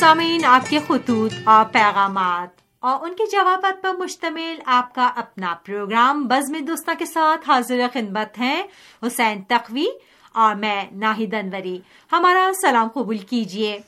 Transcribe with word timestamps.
سامعین، 0.00 0.44
آپ 0.44 0.70
کے 0.70 0.78
خطوط 0.86 1.32
اور 1.44 1.64
پیغامات 1.72 2.48
اور 2.80 2.98
ان 3.02 3.14
کے 3.14 3.24
جوابات 3.32 3.82
پر 3.82 3.94
مشتمل 3.98 4.54
آپ 4.66 4.94
کا 4.94 5.10
اپنا 5.16 5.54
پروگرام 5.66 6.26
بزم 6.28 6.56
دوستہ 6.64 6.90
کے 6.98 7.06
ساتھ 7.06 7.50
حاضر 7.50 7.80
خدمت 7.92 8.38
ہیں 8.38 8.62
حسین 9.06 9.42
تقوی 9.42 9.86
اور 10.32 10.54
میں 10.54 10.84
ناہید 10.92 11.34
انوری، 11.34 11.78
ہمارا 12.12 12.50
سلام 12.60 12.88
قبول 12.88 13.18
کیجیے 13.18 13.78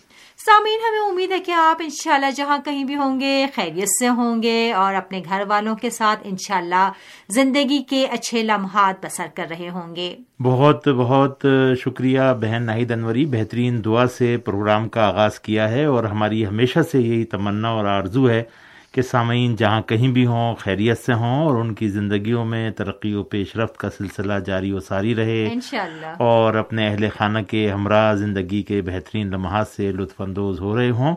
سامعین، 0.46 0.80
ہمیں 0.80 1.08
امید 1.08 1.32
ہے 1.32 1.40
کہ 1.40 1.52
آپ 1.52 1.76
انشاءاللہ 1.80 2.30
جہاں 2.30 2.58
کہیں 2.64 2.84
بھی 2.84 2.96
ہوں 2.96 3.20
گے، 3.20 3.46
خیریت 3.54 3.88
سے 3.88 4.08
ہوں 4.08 4.42
گے 4.42 4.72
اور 4.72 4.94
اپنے 4.94 5.22
گھر 5.24 5.42
والوں 5.48 5.76
کے 5.76 5.90
ساتھ 5.90 6.20
انشاءاللہ 6.24 6.90
زندگی 7.28 7.82
کے 7.82 8.06
اچھے 8.06 8.42
لمحات 8.42 9.04
بسر 9.04 9.26
کر 9.34 9.46
رہے 9.50 9.68
ہوں 9.68 9.96
گے۔ 9.96 10.16
بہت 10.42 10.88
بہت 10.88 11.46
شکریہ 11.80 12.20
بہن 12.40 12.62
ناہید 12.62 12.92
انوری، 12.92 13.26
بہترین 13.26 13.84
دعا 13.84 14.06
سے 14.06 14.36
پروگرام 14.36 14.88
کا 14.88 15.06
آغاز 15.06 15.40
کیا 15.40 15.70
ہے 15.70 15.84
اور 15.84 16.04
ہماری 16.04 16.46
ہمیشہ 16.46 16.78
سے 16.92 17.00
یہی 17.00 17.24
تمنا 17.24 17.68
اور 17.68 17.84
آرزو 17.84 18.30
ہے 18.30 18.42
کہ 18.92 19.02
سامعین 19.02 19.56
جہاں 19.56 19.82
کہیں 19.82 20.08
بھی 20.08 20.26
ہوں 20.26 20.54
خیریت 20.54 20.98
سے 20.98 21.12
ہوں 21.12 21.44
اور 21.46 21.54
ان 21.54 21.74
کی 21.74 21.88
زندگیوں 21.88 22.44
میں 22.44 22.70
ترقی 22.70 23.14
و 23.14 23.22
پیش 23.22 23.56
رفت 23.56 23.76
کا 23.76 23.90
سلسلہ 23.90 24.32
جاری 24.46 24.72
و 24.72 24.80
ساری 24.80 25.14
رہے۔ 25.14 25.48
انشاءاللہ۔ 25.52 26.06
اور 26.18 26.54
اپنے 26.54 26.88
اہل 26.88 27.08
خانہ 27.18 27.38
کے 27.38 27.70
ہمراہ 27.70 28.14
زندگی 28.14 28.62
کے 28.62 28.82
بہترین 28.82 29.30
لمحات 29.30 29.68
سے 29.68 29.92
لطف 29.92 30.20
اندوز 30.20 30.60
ہو 30.60 30.76
رہے 30.76 30.90
ہوں۔ 30.90 31.16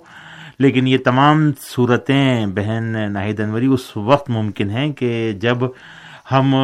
لیکن 0.59 0.87
یہ 0.87 0.97
تمام 0.97 1.51
صورتیں 1.59 2.45
بہن 2.45 3.13
ناہید 3.13 3.39
انوری 3.39 3.65
اس 3.65 3.97
وقت 3.97 4.29
ممکن 4.29 4.69
ہیں 4.69 4.93
کہ 4.93 5.31
جب 5.31 5.57
ہم 6.31 6.55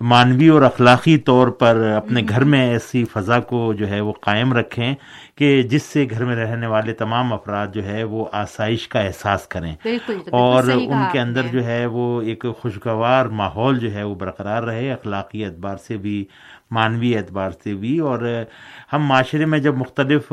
مانوی 0.00 0.48
اور 0.48 0.62
اخلاقی 0.62 1.18
طور 1.18 1.48
پر 1.48 1.92
اپنے 1.96 2.22
گھر 2.28 2.44
میں 2.44 2.70
ایسی 2.70 3.04
فضا 3.04 3.40
کو 3.40 3.72
جو 3.72 3.88
ہے 3.88 4.00
وہ 4.00 4.12
قائم 4.12 4.52
رکھیں 4.52 4.94
کہ 5.34 5.62
جس 5.62 5.82
سے 5.82 6.06
گھر 6.10 6.24
میں 6.24 6.36
رہنے 6.36 6.66
والے 6.66 6.92
تمام 6.92 7.32
افراد 7.32 7.66
جو 7.74 7.84
ہے 7.84 8.04
وہ 8.04 8.26
آسائش 8.32 8.88
کا 8.88 9.00
احساس 9.00 9.46
کریں 9.46 9.74
اور 10.30 10.64
ان 10.64 11.02
کے 11.12 11.20
اندر۔ 11.20 11.42
جو 11.52 11.64
ہے 11.64 11.86
وہ 11.86 12.22
ایک 12.22 12.44
خوشگوار 12.60 13.26
ماحول 13.26 13.78
جو 13.78 13.92
ہے 13.92 14.02
وہ 14.02 14.14
برقرار 14.14 14.62
رہے 14.62 14.92
اخلاقی 14.92 15.44
اعتبار 15.44 15.76
سے 15.76 15.96
بھی 15.96 16.24
مانوی 16.70 17.16
اعتبار 17.16 17.50
سے 17.64 17.74
بھی 17.74 17.98
اور 17.98 18.42
ہم 18.92 19.02
معاشرے 19.06 19.44
میں 19.44 19.58
جب 19.58 19.76
مختلف 19.76 20.32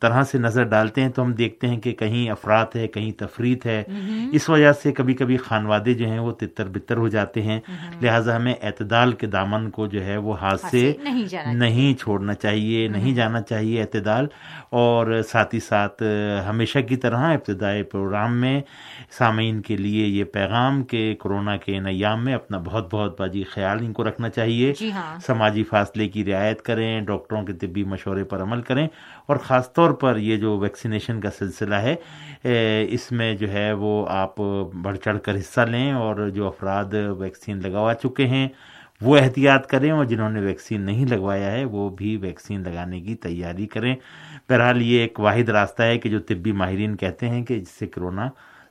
طرح 0.00 0.22
سے 0.22 0.38
نظر 0.38 0.62
ڈالتے 0.64 1.00
ہیں 1.00 1.08
تو 1.08 1.22
ہم 1.22 1.32
دیکھتے 1.32 1.66
ہیں 1.66 1.76
کہ 1.76 1.92
کہیں 1.92 2.30
افراد 2.30 2.66
ہے 2.74 2.86
کہیں 2.88 3.12
تفریح 3.12 3.56
ہے۔ 3.66 3.84
اس 4.32 4.48
وجہ 4.48 4.72
سے 4.72 4.92
کبھی 4.92 5.14
کبھی 5.14 5.36
خانوادے 5.36 5.94
جو 5.94 6.06
ہیں 6.06 6.18
وہ 6.18 6.32
تتر 6.32 6.68
بتر 6.68 6.96
ہو 6.96 7.08
جاتے 7.08 7.42
ہیں۔ 7.42 7.60
لہٰذا 8.02 8.36
ہمیں 8.36 8.54
اعتدال 8.62 9.12
کے 9.12 9.26
دامن 9.26 9.70
کو 9.70 9.86
جو 9.86 10.04
ہے 10.04 10.16
وہ 10.16 10.40
ہاتھ 10.40 10.66
سے 10.66 10.92
نہیں 11.54 11.94
چھوڑنا 11.94 12.34
چاہیے 12.34 12.88
نہیں 12.88 13.14
جانا 13.14 13.40
چاہیے 13.40 13.80
اعتدال۔ 13.80 14.26
اور 14.70 15.22
ساتھ 15.28 15.54
ہی 15.54 15.60
ساتھ 15.60 16.02
ہمیشہ 16.48 16.78
کی 16.78 16.96
طرح 16.96 17.18
ابتدائی 17.18 17.82
پروگرام 17.82 18.40
میں 18.40 18.60
سامعین 19.18 19.62
کے 19.62 19.76
لیے 19.76 20.06
یہ 20.06 20.24
پیغام 20.24 20.84
کہ 20.84 21.14
کورونا 21.18 21.56
کے 21.56 21.76
ان 21.76 21.86
ایام 21.86 22.24
میں 22.24 22.34
اپنا 22.34 22.58
بہت 22.58 22.94
بہت 22.94 23.20
باجی 23.20 23.42
خیال 23.42 23.78
ان 23.80 23.92
کو 23.92 24.04
رکھنا 24.04 24.28
چاہیے۔ 24.28 24.72
جی 24.80 24.92
ہاں۔ 24.92 25.18
سماجی 25.38 25.62
فاصلے 25.62 26.08
کی 26.08 26.24
رعایت 26.24 26.62
کریں، 26.62 27.00
ڈاکٹروں 27.00 27.42
کے 27.46 27.52
طبی 27.52 27.84
مشورے 27.84 28.24
پر 28.24 28.42
عمل 28.42 28.62
کریں 28.62 28.86
اور 29.26 29.36
خاص 29.36 29.72
طور 29.72 29.90
پر 29.90 30.16
یہ 30.18 30.36
جو 30.36 30.56
ویکسینیشن 30.58 31.20
کا 31.20 31.30
سلسلہ 31.30 31.74
ہے 31.74 31.94
اس 32.90 33.10
میں 33.12 33.34
جو 33.34 33.52
ہے 33.52 33.72
وہ 33.72 34.06
آپ 34.10 34.40
بڑھ 34.82 34.98
چڑھ 34.98 35.18
کر 35.24 35.36
حصہ 35.36 35.60
لیں 35.60 35.92
اور 35.92 36.28
جو 36.28 36.46
افراد 36.46 36.94
ویکسین 37.18 37.60
لگوا 37.62 37.94
چکے 37.94 38.26
ہیں، 38.26 38.48
وہ 39.00 39.16
احتیاط 39.18 39.66
کریں 39.66 39.90
اور 39.90 40.04
جنہوں 40.04 40.30
نے 40.30 40.40
ویکسین 40.40 40.80
نہیں 40.80 41.06
لگوایا 41.06 41.52
ہے، 41.52 41.64
وہ 41.64 41.88
بھی 41.90 42.16
ویکسین 42.16 42.62
لگانے 42.62 43.00
کی 43.00 43.14
تیاری 43.16 43.66
کریں۔ 43.66 43.94
بہرحال 44.48 44.82
یہ 44.82 45.00
ایک 45.00 45.20
واحد 45.20 45.48
راستہ 45.48 45.82
ہے 45.82 45.98
کہ 45.98 46.08
جو 46.08 46.20
طبی 46.28 46.52
ماہرین 46.52 46.96
کہتے 46.96 47.28
ہیں 47.28 47.44
کہ 47.44 47.60
جس 47.60 47.78
سے 47.78 47.86
کرونا 47.86 48.28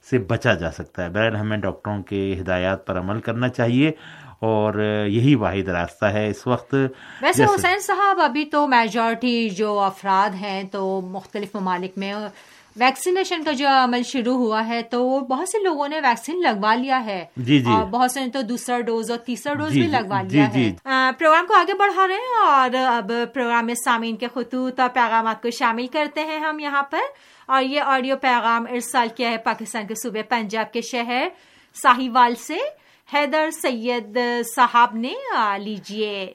سے 0.10 0.18
بچا 0.20 0.54
جا 0.54 0.72
سکتا 0.72 1.04
ہے۔ 1.04 1.10
بہرحال 1.10 1.36
ہمیں 1.36 1.58
ڈاکٹروں 1.58 2.02
کے 2.04 2.36
ہدایات 2.42 2.86
پر 2.88 3.00
عمل 3.00 3.20
کرنا 3.22 3.50
چاہیے۔ 3.50 3.92
اور 4.40 5.06
یہی 5.08 5.36
واحد 5.36 5.68
راستہ 5.68 6.06
ہے 6.06 6.28
اس 6.30 6.48
وقت۔ 6.48 6.76
ویسے 7.22 7.44
حسین 7.44 7.80
صاحب 7.80 8.22
ابھی 8.22 8.46
تو 8.46 8.68
میجورٹی 8.68 9.50
جو 9.50 9.80
افراد 9.80 10.36
ہیں 10.36 10.64
تو 10.64 11.02
مختلف 11.02 11.56
ممالک 11.56 11.92
میں 11.98 12.14
ویکسینیشن 12.76 13.44
کا 13.44 13.52
جو 13.52 13.68
عمل 13.84 14.04
شروع 14.04 14.38
ہوا 14.38 14.68
ہے 14.68 14.82
تو 14.82 15.20
بہت 15.20 15.50
سے 15.50 15.64
لوگوں 15.64 15.88
نے 15.88 16.00
ویکسین 16.00 16.42
لگوا 16.42 16.76
لیا 16.76 17.06
ہے۔ 17.06 17.26
جی، 17.38 17.60
جی۔ 17.60 17.72
اور 17.72 17.86
بہت 17.86 18.12
سے 18.12 18.20
نے 18.20 18.28
تو 18.28 18.42
دوسرا 18.42 18.80
ڈوز 18.80 19.12
اور 19.12 19.20
تیسرا 19.20 19.54
ڈوز 19.54 19.72
جی، 19.72 19.82
بھی 19.82 19.88
جی، 19.88 19.94
لگوا 19.94 20.22
جی، 20.22 20.38
لیا 20.38 20.48
جی۔ 20.54 20.70
ہے 20.70 20.76
آ، 20.86 21.12
پروگرام 21.20 21.46
کو 21.48 21.54
آگے 21.54 21.74
بڑھا 21.74 22.08
رہے 22.08 22.16
ہیں 22.16 22.52
اور 22.52 22.76
اب 22.88 23.12
پروگرام 23.34 23.66
میں 23.66 23.76
سامعین 23.76 24.16
کے 24.16 24.28
خطوط 24.36 24.80
اور 24.80 24.90
پیغامات 24.94 25.42
کو 25.42 25.50
شامل 25.50 25.88
کرتے 25.88 26.24
ہیں 26.24 26.40
ہم 26.40 26.60
یہاں 26.60 26.84
پر۔ 26.84 27.00
اور 27.46 27.64
یہ 27.64 27.82
آڈیو 27.82 28.16
پیغام 28.18 28.66
ارسال 28.72 29.08
کیا 29.16 29.32
ہے 29.32 29.38
پاکستان 29.38 29.88
کے 29.88 29.96
صوبے 29.96 30.24
پنجاب 30.24 30.74
کے 30.74 30.82
شہر 30.82 31.28
ساہیوال 31.82 32.36
سے۔ 32.36 32.58
حیدر 33.14 33.50
سید 33.62 34.18
صاحب 34.56 34.96
نے 34.96 35.14
آ، 35.38 35.58
لیجیے 35.58 36.34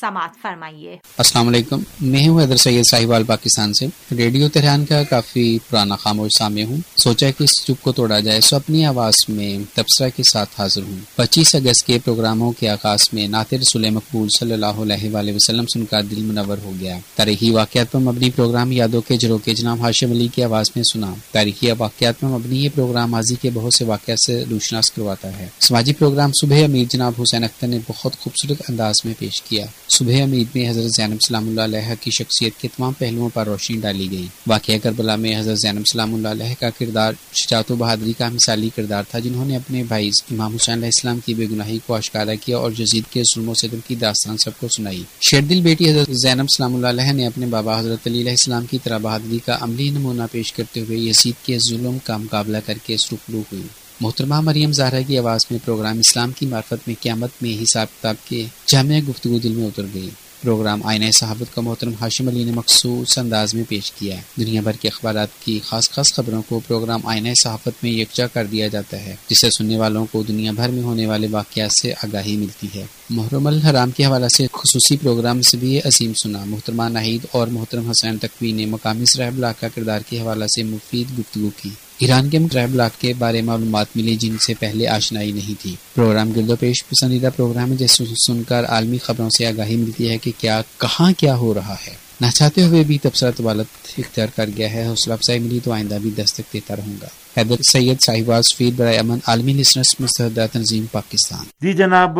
سماعت 0.00 0.30
فرمائیے۔ 0.42 0.96
السلام 1.18 1.48
علیکم۔ 1.48 1.82
میں 2.00 2.28
ہوں 2.28 2.40
حیدر 2.40 2.56
سید 2.56 2.82
صاحبال 2.90 3.24
پاکستان 3.24 3.72
سے۔ 3.72 3.86
ریڈیو 4.14 4.48
تہران 4.48 4.84
کا 4.84 5.02
کافی 5.02 5.58
پرانا 5.70 5.96
خاموش 5.96 6.30
سامع 6.38 6.62
ہوں۔ 6.62 6.76
سوچا 7.02 7.30
کہ 7.30 7.44
اس 7.44 7.64
چپ 7.64 7.82
کو 7.82 7.92
توڑا 7.92 8.20
جائے 8.20 8.40
سو 8.40 8.56
اپنی 8.56 8.84
آواز 8.84 9.14
میں 9.28 9.58
تبصرہ 9.74 10.08
کے 10.16 10.22
ساتھ 10.32 10.60
حاضر 10.60 10.82
ہوں۔ 10.82 11.16
پچیس 11.16 11.54
اگست 11.54 11.86
کے 11.86 11.98
پروگراموں 12.04 12.52
کے 12.52 12.68
آغاز 12.68 13.08
میں 13.12 13.28
ناطر 13.28 13.56
رسول 13.56 13.90
مقبول 13.90 14.28
صلی 14.38 14.52
اللہ 14.52 14.66
علیہ 14.66 15.14
وآلہ 15.14 15.30
وسلم 15.34 15.66
سن 15.66 15.84
کا 15.84 16.00
دل 16.00 16.22
منور 16.22 16.58
ہو 16.64 16.72
گیا۔ 16.80 16.98
تاریخی 17.14 17.50
واقعات 17.50 17.92
پر 17.92 18.00
مبنی 18.00 18.30
پروگرام 18.30 18.72
یادوں 18.72 19.00
کے 19.00 19.16
جروکے 19.16 19.54
جناب 19.54 19.80
ہاشم 19.80 20.10
علی 20.10 20.28
کی 20.28 20.44
آواز 20.44 20.66
میں 20.76 20.82
سنا۔ 20.92 21.14
تاریخی 21.32 21.70
واقعات 21.78 22.20
پر 22.20 22.28
مبنی 22.28 22.64
یہ 22.64 22.68
پروگرام 22.74 23.10
ماضی 23.10 23.34
کے 23.34 23.50
بہت 23.54 23.74
سے 23.74 23.84
واقعات 23.84 24.18
سے 24.26 24.44
روشناس 24.50 24.92
کرواتا 24.92 25.38
ہے۔ 25.38 25.46
سماجی 25.60 25.92
پروگرام 25.92 26.13
صبح 26.40 26.64
امید 26.64 26.90
جناب 26.90 27.12
حسین 27.22 27.44
اختر 27.44 27.66
نے 27.66 27.78
بہت 27.88 28.18
خوبصورت 28.18 28.62
انداز 28.68 28.94
میں 29.04 29.14
پیش 29.18 29.42
کیا۔ 29.42 29.66
صبح 29.88 30.22
امید 30.22 30.46
میں 30.54 30.70
حضرت 30.70 30.90
زینب 30.96 31.16
سلام 31.26 31.48
اللہ 31.48 31.60
علیہ 31.60 31.94
کی 32.00 32.10
شخصیت 32.10 32.60
کے 32.60 32.68
تمام 32.68 32.92
پہلوؤں 32.92 33.28
پر 33.34 33.46
روشنی 33.46 33.80
ڈالی 33.80 34.10
گئی۔ 34.10 34.26
واقعہ 34.46 34.74
کربلا 34.82 35.16
میں 35.16 35.40
حضرت 35.40 35.58
زینب 35.58 35.82
سلام 35.92 36.14
اللہ 36.14 36.28
علیہ 36.28 36.54
کا 36.60 36.70
کردار 36.70 37.12
شجاعت 37.34 37.70
و 37.70 37.74
بہادری 37.74 38.12
کا 38.18 38.28
مثالی 38.28 38.70
کردار 38.76 39.02
تھا، 39.10 39.18
جنہوں 39.18 39.44
نے 39.44 39.56
اپنے 39.56 39.82
بھائی 39.82 40.10
امام 40.30 40.54
حسین 40.54 40.74
علیہ 40.74 40.86
السلام 40.86 41.18
کی 41.20 41.34
بے 41.34 41.46
گناہی 41.50 41.78
کو 41.86 41.94
اشکارا 41.94 42.34
کیا 42.34 42.56
اور 42.56 42.70
جزید 42.70 43.12
کے 43.12 43.22
ظلم 43.22 43.48
و 43.48 43.54
ستم 43.54 43.78
کی 43.86 43.94
داستان 43.94 44.36
سب 44.36 44.50
کو 44.60 44.68
سنائی۔ 44.68 45.02
شیردل 45.30 45.60
بیٹی 45.60 45.90
حضرت 45.90 46.10
زینب 46.10 46.46
سلام 46.56 46.74
اللہ 46.74 46.86
علیہ 46.86 47.12
نے 47.12 47.26
اپنے 47.26 47.46
بابا 47.46 47.80
حضرت 47.80 48.06
علی 48.06 48.20
علیہ 48.20 48.30
السلام 48.30 48.66
کی 48.66 48.78
طرح 48.84 48.98
بہادری 48.98 49.38
کا 49.46 49.58
عملی 49.60 49.90
نمونہ 49.90 50.22
پیش 50.32 50.52
کرتے 50.52 50.80
ہوئے 50.80 50.98
یزید 50.98 51.46
کے 51.46 51.58
ظلم 51.70 51.98
کا 52.04 52.16
مقابلہ 52.16 52.58
کر 52.66 52.78
کے 52.86 52.96
سرخلو 52.96 53.42
ہوئی۔ 53.52 53.62
محترمہ 54.00 54.40
مریم 54.40 54.72
زہرا 54.72 55.00
کی 55.00 55.18
آواز 55.18 55.40
میں 55.50 55.58
پروگرام 55.64 55.98
اسلام 55.98 56.32
کی 56.32 56.46
معرفت 56.46 56.88
میں 56.88 56.94
قیامت 57.00 57.30
میں 57.42 57.62
حساب 57.62 57.86
کتاب 58.00 58.14
کے 58.28 58.46
جامع 58.66 58.98
گفتگو 59.10 59.38
دل 59.38 59.52
میں 59.52 59.66
اتر 59.66 59.82
گئی۔ 59.94 60.10
پروگرام 60.42 60.86
آئینہ 60.86 61.04
صحابت 61.20 61.54
کا 61.54 61.60
محترم 61.60 61.92
ہاشم 62.00 62.28
علی 62.28 62.44
نے 62.44 62.52
مخصوص 62.52 63.18
انداز 63.18 63.54
میں 63.54 63.64
پیش 63.68 63.92
کیا۔ 63.92 64.16
ہے 64.16 64.22
دنیا 64.36 64.60
بھر 64.60 64.72
کے 64.72 64.88
اخبارات 64.88 65.28
کی 65.44 65.60
خاص 65.64 65.90
خاص 65.90 66.14
خبروں 66.14 66.42
کو 66.48 66.60
پروگرام 66.66 67.06
آئینہ 67.06 67.28
صحافت 67.44 67.70
میں 67.82 67.90
یکجا 67.90 68.26
کر 68.26 68.44
دیا 68.44 68.68
جاتا 68.68 69.00
ہے 69.00 69.16
جس 69.28 69.40
سے 69.40 69.50
سننے 69.50 69.78
والوں 69.78 70.06
کو 70.12 70.22
دنیا 70.22 70.52
بھر 70.52 70.68
میں 70.68 70.82
ہونے 70.82 71.06
والے 71.06 71.26
واقعات 71.30 71.70
سے 71.82 71.92
آگاہی 71.92 72.36
ملتی 72.36 72.66
ہے۔ 72.74 72.86
محرم 73.10 73.46
الحرام 73.46 73.90
کے 73.90 74.04
حوالے 74.04 74.26
سے 74.36 74.46
خصوصی 74.52 74.96
پروگرام 74.96 75.42
سے 75.42 75.56
بھی 75.56 75.78
عظیم 75.78 76.12
سنا۔ 76.14 76.44
محترمہ 76.44 76.82
ناہید 76.82 77.26
اور 77.30 77.46
محترم 77.46 77.90
حسین 77.90 78.18
تقوی 78.18 78.52
نے 78.52 78.66
مقامی 78.66 79.04
سرح 79.04 79.30
بلاک 79.30 79.60
کا 79.60 79.68
کردار 79.68 80.00
کے 80.08 80.20
حوالے 80.20 80.46
سے 80.46 80.62
مفید 80.62 81.18
گفتگو 81.18 81.50
کی۔ 81.62 81.70
ایران 81.98 82.30
کے 82.30 82.38
مقرر 82.38 82.66
بلاک 82.66 83.00
کے 83.00 83.12
بارے 83.18 83.42
معلومات 83.42 83.86
ملی 83.94 84.16
جن 84.16 84.38
سے 84.38 84.54
پہلے 84.54 84.86
آشنائی 84.86 85.32
نہیں 85.32 85.62
تھی۔ 85.62 85.76
پروگرام 85.94 86.30
گرد 86.30 86.50
و 86.50 86.56
پیش 86.56 86.86
پسندیدہ 86.88 87.28
پروگرام 87.36 87.70
ہے 87.70 87.76
جس 87.76 88.02
سن 88.26 88.42
کر 88.42 88.64
عالمی 88.64 88.98
خبروں 88.98 89.28
سے 89.38 89.46
آگاہی 89.46 89.76
ملتی 89.76 90.08
ہے 90.08 90.18
کہ 90.18 90.32
کیا، 90.38 90.62
کہاں 90.78 91.12
کیا 91.18 91.36
ہو 91.36 91.54
رہا 91.54 91.76
ہے۔ 91.86 92.03
نہ 92.20 92.26
چاہتے 92.26 92.66
ہوئے 92.66 92.84
بھی 92.84 92.98
تبصرہ 92.98 93.30
طوالت 93.30 93.66
اختیار 93.98 94.26
کر 94.36 94.44
گیا 94.56 94.72
ہے 94.72 94.86
حوصلہ 94.86 95.12
افزائی 95.12 95.38
ملی 95.38 95.60
تو 95.60 95.72
آئندہ 95.72 95.98
بھی 96.02 96.10
دستک 96.10 96.52
دیتا 96.52 96.76
رہوں 96.76 96.94
گا۔ 97.02 97.06
حیدر 97.36 97.54
سید 97.72 97.96
صاحباز 98.06 98.44
فید 98.56 98.76
برائے 98.76 98.98
امن 98.98 99.18
عالمی 99.26 99.52
لسنرس 99.52 100.00
مستحدہ 100.00 100.46
تنظیم 100.52 100.84
پاکستان۔ 100.92 101.44
جی 101.60 101.72
جناب 101.72 102.18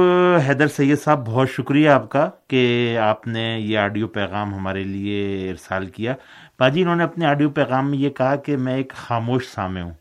حیدر 0.49 0.67
سید 0.69 0.99
صاحب 1.05 1.26
بہت 1.26 1.49
شکریہ 1.50 1.88
آپ 1.88 2.08
کا 2.08 2.31
کہ 2.49 2.96
آپ 2.99 3.26
نے 3.26 3.61
یہ 3.61 3.79
آڈیو 3.79 4.08
پیغام 4.08 4.55
ہمارے 4.55 4.85
لیے 4.85 5.50
ارسال 5.50 5.87
کیا۔ 5.87 6.14
باجی 6.61 6.82
انہوں 6.82 6.97
نے 6.97 7.05
اپنے 7.05 7.26
آڈیو 7.26 7.50
پیغام 7.50 7.90
میں 7.90 7.99
یہ 7.99 8.11
کہا 8.11 8.37
کہ 8.37 8.56
میں 8.56 8.76
ایک 8.76 8.93
خاموش 8.97 9.43
سامع 9.55 9.81
ہوں۔ 9.81 9.93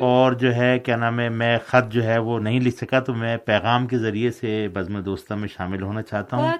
اور 0.00 0.32
جو 0.32 0.54
ہے 0.54 0.78
کیا 0.78 0.96
نام 0.96 1.20
ہے 1.20 1.28
میں 1.28 1.58
خط 1.66 1.92
جو 1.92 2.04
ہے 2.04 2.18
وہ 2.18 2.40
نہیں 2.40 2.60
لکھ 2.60 2.76
سکا 2.76 3.00
تو 3.00 3.14
میں 3.14 3.36
پیغام 3.36 3.86
کے 3.86 3.98
ذریعے 3.98 4.30
سے 4.30 4.68
بزم 4.74 5.00
دوستہ 5.00 5.34
میں 5.34 5.48
شامل 5.56 5.82
ہونا 5.82 6.02
چاہتا 6.02 6.36
ہوں۔ 6.36 6.52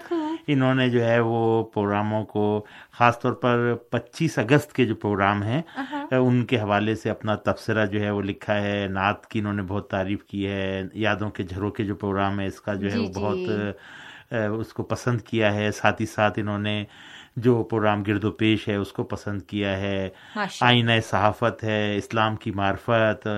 انہوں 0.46 0.75
نے 0.75 0.91
جو 0.91 1.05
ہے 1.05 1.20
وہ 1.20 1.64
پروگراموں 1.64 2.25
کو 2.25 2.64
خاص 2.93 3.19
طور 3.19 3.32
پر 3.32 3.75
پچیس 3.91 4.38
اگست 4.38 4.73
کے 4.73 4.85
جو 4.85 4.94
پروگرام 4.94 5.43
ہیں 5.43 5.62
ان 6.11 6.44
کے 6.44 6.61
حوالے 6.61 6.94
سے 6.94 7.11
اپنا 7.11 7.35
تبصرہ 7.35 7.87
جو 7.87 8.00
ہے 8.00 8.11
وہ 8.11 8.23
لکھا 8.23 8.61
ہے۔ 8.61 8.87
نعت 8.91 9.26
کی 9.26 9.38
انہوں 9.38 9.52
نے 9.52 9.62
بہت 9.62 9.91
تعریف 9.91 10.25
کی 10.25 10.46
ہے۔ 10.46 10.82
یادوں 10.93 11.31
کے 11.31 11.43
جھروں 11.43 11.70
کے 11.70 11.85
جو 11.85 11.94
پروگرام 11.94 12.41
ہے 12.41 12.46
اس 12.46 12.61
کا 12.61 12.75
جو 12.75 12.87
ہے 12.87 12.96
جی، 12.96 12.99
وہ 12.99 13.06
جی۔ 13.06 13.20
بہت 13.20 14.37
اس 14.61 14.73
کو 14.73 14.82
پسند 14.82 15.20
کیا 15.20 15.55
ہے۔ 15.55 15.70
ساتھ 15.73 16.00
ہی 16.00 16.06
ساتھ 16.06 16.38
انہوں 16.38 16.58
نے 16.58 16.85
جو 17.37 17.62
پروگرام 17.62 18.02
گرد 18.02 18.25
و 18.25 18.31
پیش 18.31 18.69
ہے 18.69 18.75
اس 18.75 18.93
کو 18.93 19.05
پسند 19.05 19.43
کیا 19.43 19.76
ہے۔ 19.81 20.08
آئینہ 20.61 20.93
صحافت 21.11 21.64
ہے 21.64 21.96
اسلام 21.96 22.37
کی 22.37 22.50
معرفت 22.50 23.29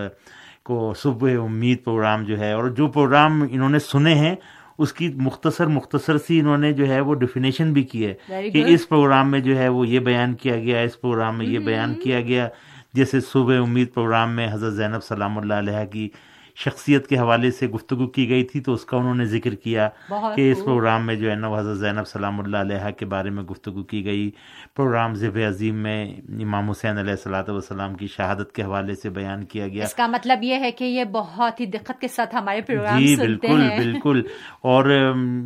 کو 0.63 0.95
صبح 0.97 1.31
امید 1.45 1.85
پروگرام 1.85 2.25
جو 2.25 2.39
ہے 2.39 2.53
اور 2.53 2.69
جو 2.69 2.89
پروگرام 2.89 3.47
انہوں 3.51 3.69
نے 3.69 3.79
سنے 3.79 4.15
ہیں 4.15 4.35
اس 4.79 4.93
کی 4.93 5.09
مختصر 5.17 5.67
مختصر 5.67 6.19
سی 6.19 6.41
انہوں 6.41 6.59
نے 6.59 6.73
جو 6.73 6.89
ہے 6.89 7.01
وہ 7.01 7.15
ڈیفینیشن 7.15 7.73
بھی 7.73 7.83
کی 7.83 8.07
ہے 8.07 8.51
کہ 8.51 8.65
اس 8.67 8.89
پروگرام 8.89 9.31
میں 9.31 9.41
جو 9.41 9.59
ہے 9.59 9.69
وہ 9.69 9.89
یہ 9.89 10.01
بیان 10.01 10.35
کیا 10.35 10.59
گیا 10.59 10.81
اس 10.81 11.01
پروگرام 11.01 11.39
میں 11.39 11.47
یہ 11.47 11.59
بیان 11.59 11.95
کیا 11.95 12.21
گیا 12.21 12.49
جیسے 12.95 13.21
صبح 13.21 13.59
امید 13.59 13.95
پروگرام 13.95 14.37
میں 14.37 14.49
حضرت 14.53 14.75
زینب 14.75 15.05
سلام 15.05 15.39
اللہ 15.39 15.55
علیہ 15.55 15.85
کی 15.93 16.09
شخصیت 16.57 17.07
کے 17.07 17.19
حوالے 17.19 17.51
سے 17.51 17.67
گفتگو 17.67 18.07
کی 18.07 18.29
گئی 18.29 18.45
تھی 18.45 18.61
تو 18.61 18.73
اس 18.73 18.85
کا 18.85 18.97
انہوں 18.97 19.15
نے 19.15 19.25
ذکر 19.25 19.55
کیا 19.55 19.89
کہ 20.37 20.53
اس 20.53 20.65
پروگرام 20.65 21.07
میں 21.07 21.15
جو 21.15 21.31
ہے 21.31 21.35
نا 21.35 21.59
حضرت 21.59 21.79
زینب 21.79 22.07
سلام 22.07 22.41
اللہ 22.41 22.57
علیہ 22.57 22.91
کے 22.91 23.07
بارے 23.07 23.31
میں 23.31 23.43
گفتگو 23.43 23.83
کی 23.83 24.05
گئی۔ 24.05 24.31
پروگرام 24.75 25.15
ذب 25.15 25.39
عظیم 25.49 25.75
میں 25.75 26.15
امام 26.43 26.71
حسین 26.71 26.99
علیہ 26.99 27.11
السلاۃ 27.11 27.49
والسلام 27.49 27.95
کی 27.95 28.07
شہادت 28.07 28.53
کے 28.53 28.63
حوالے 28.63 28.95
سے 28.95 29.11
بیان 29.11 29.45
کیا 29.45 29.69
گیا۔ 29.69 29.85
اس 29.85 29.95
کا 29.95 30.07
مطلب 30.07 30.43
یہ 30.43 30.55
ہے 30.55 30.71
کہ 30.71 30.85
یہ 30.85 31.05
بہت 31.05 31.61
ہی 31.61 31.67
دقت 31.67 32.01
کے 32.01 32.09
ساتھ 32.09 32.37
ہمارے 32.37 32.61
پروگرام 32.61 32.99
جی 32.99 33.17
بالکل 33.17 33.69
بالکل۔ 33.77 34.23
اور 34.61 34.85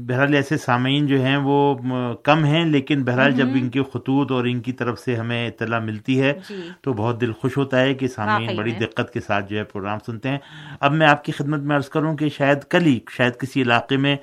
بہرحال 0.09 0.35
ایسے 0.35 0.57
سامعین 0.57 1.07
جو 1.07 1.21
ہیں 1.23 1.37
وہ 1.37 1.75
کم 2.23 2.45
ہیں 2.45 2.65
لیکن 2.65 3.05
بہرحال 3.05 3.33
جب 3.33 3.49
ان 3.55 3.69
کے 3.69 3.83
خطوط 3.83 4.33
اور 4.33 4.45
ان 4.45 4.61
کی 4.61 4.73
طرف 4.73 4.99
سے 4.99 5.17
ہمیں 5.17 5.49
اطلاع 5.49 5.79
ملتی 5.79 6.21
ہے 6.21 6.33
جی۔ 6.49 6.69
تو 6.83 6.93
بہت 6.93 7.21
دل 7.21 7.33
خوش 7.33 7.57
ہوتا 7.57 7.81
ہے 7.81 7.95
کہ 7.95 8.09
سامعین 8.09 8.57
بڑی 8.57 8.73
دقت 8.73 9.13
کے 9.13 9.21
ساتھ 9.21 9.51
جو 9.51 9.59
ہے 9.59 9.65
پروگرام 9.65 9.99
سنتے 10.07 10.29
ہیں۔ 10.29 10.39
اب 10.81 10.93
میں 11.01 11.07
آپ 11.07 11.25
کی 11.25 11.33
خدمت 11.33 11.61
میں 11.61 11.77
عرض 11.77 11.89
کروں 11.89 12.17
کہ 12.17 12.29
شاید 12.29 12.65
کل 12.65 12.87
ہی 12.87 12.99
شاید 13.17 13.37
کسی 13.41 13.63
علاقے 13.63 13.97
میں 13.97 14.17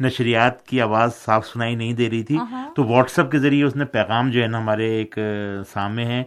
نشریات 0.00 0.66
کی 0.66 0.80
آواز 0.80 1.14
صاف 1.24 1.46
سنائی 1.46 1.74
نہیں 1.74 1.92
دے 1.92 2.10
رہی 2.10 2.22
تھی۔ 2.22 2.38
تو 2.76 2.84
واٹس 2.84 3.18
ایپ 3.18 3.30
کے 3.30 3.38
ذریعے 3.38 3.64
اس 3.64 3.76
نے 3.76 3.84
پیغام 3.84 4.30
جو 4.30 4.42
ہے 4.42 4.46
نا 4.46 4.58
ہمارے 4.58 4.88
ایک 4.94 5.18
سامنے 5.72 6.04
ہیں 6.04 6.24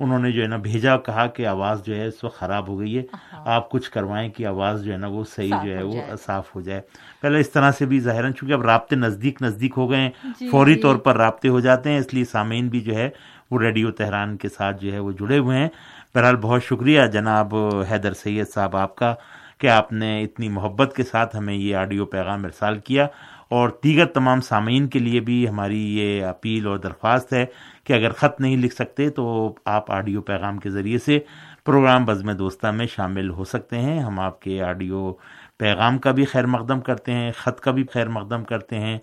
انہوں 0.00 0.18
نے 0.18 0.30
جو 0.32 0.42
ہے 0.42 0.46
نا 0.46 0.56
بھیجا 0.56 0.96
کہا 0.96 1.26
کہ 1.26 1.46
آواز 1.46 1.84
جو 1.84 1.96
ہے 1.96 2.06
اس 2.06 2.24
وقت 2.24 2.38
خراب 2.38 2.68
ہو 2.68 2.78
گئی 2.80 2.98
ہے۔ 2.98 3.02
آپ 3.32 3.70
کچھ 3.70 3.90
کروائیں 3.90 4.28
کہ 4.30 4.46
آواز 4.46 4.84
جو 4.84 4.92
ہے 4.92 4.98
نا 4.98 5.06
وہ 5.06 5.24
صحیح 5.36 5.54
جو 5.64 5.76
ہے 5.76 5.82
وہ 5.82 6.16
صاف 6.26 6.54
ہو 6.56 6.60
جائے۔ 6.60 6.80
پہلے 7.20 7.40
اس 7.40 7.50
طرح 7.50 7.70
سے 7.78 7.86
بھی 7.86 8.00
ظاہر 8.00 8.30
چونکہ 8.30 8.52
اب 8.52 8.62
رابطے 8.62 8.96
نزدیک 8.96 9.42
نزدیک 9.42 9.74
ہو 9.76 9.90
گئے 9.90 9.98
ہیں 9.98 10.10
جی، 10.24 10.48
فوری۔ 10.50 10.74
طور 10.74 10.96
پر 10.96 11.16
رابطے 11.16 11.48
ہو 11.48 11.60
جاتے 11.60 11.90
ہیں 11.90 11.98
اس 11.98 12.14
لیے 12.14 12.24
سامعین 12.24 12.68
بھی 12.68 12.80
جو 12.80 12.94
ہے 12.94 13.10
وہ 13.50 13.60
ریڈیو 13.60 13.90
تہران 13.90 14.36
کے 14.36 14.48
ساتھ 14.48 14.84
جو 14.84 14.92
ہے 14.92 14.98
وہ 14.98 15.12
جڑے 15.12 15.38
ہوئے 15.38 15.58
ہیں۔ 15.58 15.68
بہرحال 16.14 16.36
بہت 16.36 16.64
شکریہ 16.64 17.02
جناب 17.12 17.54
حیدر 17.90 18.12
سید 18.12 18.46
صاحب 18.54 18.76
آپ 18.76 18.96
کا۔ 18.96 19.14
کہ 19.60 19.66
آپ 19.66 19.92
نے 19.92 20.22
اتنی 20.22 20.48
محبت 20.48 20.96
کے 20.96 21.02
ساتھ 21.02 21.36
ہمیں 21.36 21.54
یہ 21.54 21.76
آڈیو 21.76 22.06
پیغام 22.06 22.44
ارسال 22.44 22.78
کیا 22.78 23.06
اور 23.48 23.68
دیگر 23.84 24.04
تمام 24.04 24.40
سامعین 24.40 24.88
کے 24.88 24.98
لیے 24.98 25.20
بھی 25.20 25.48
ہماری 25.48 25.98
یہ 25.98 26.24
اپیل 26.24 26.66
اور 26.66 26.78
درخواست 26.78 27.32
ہے 27.32 27.46
کہ 27.84 27.92
اگر 27.92 28.10
خط 28.10 28.40
نہیں 28.40 28.56
لکھ 28.56 28.74
سکتے 28.74 29.10
تو 29.10 29.54
آپ 29.64 29.90
آڈیو 29.90 30.22
پیغام 30.22 30.58
کے 30.58 30.70
ذریعے 30.70 30.98
سے 30.98 31.18
پروگرام 31.64 32.04
بزم 32.04 32.32
دوستہ 32.32 32.66
میں 32.66 32.86
شامل 32.86 33.30
ہو 33.30 33.44
سکتے 33.44 33.78
ہیں۔ 33.78 34.00
ہم 34.00 34.20
آپ 34.20 34.42
کے 34.42 34.62
آڈیو 34.62 35.12
پیغام 35.58 35.98
کا 35.98 36.10
بھی 36.10 36.24
خیر 36.24 36.46
مقدم 36.46 36.80
کرتے 36.80 37.12
ہیں، 37.12 37.32
خط 37.36 37.60
کا 37.60 37.70
بھی 37.70 37.84
خیر 37.92 38.08
مقدم 38.08 38.44
کرتے 38.44 38.78
ہیں 38.78 38.98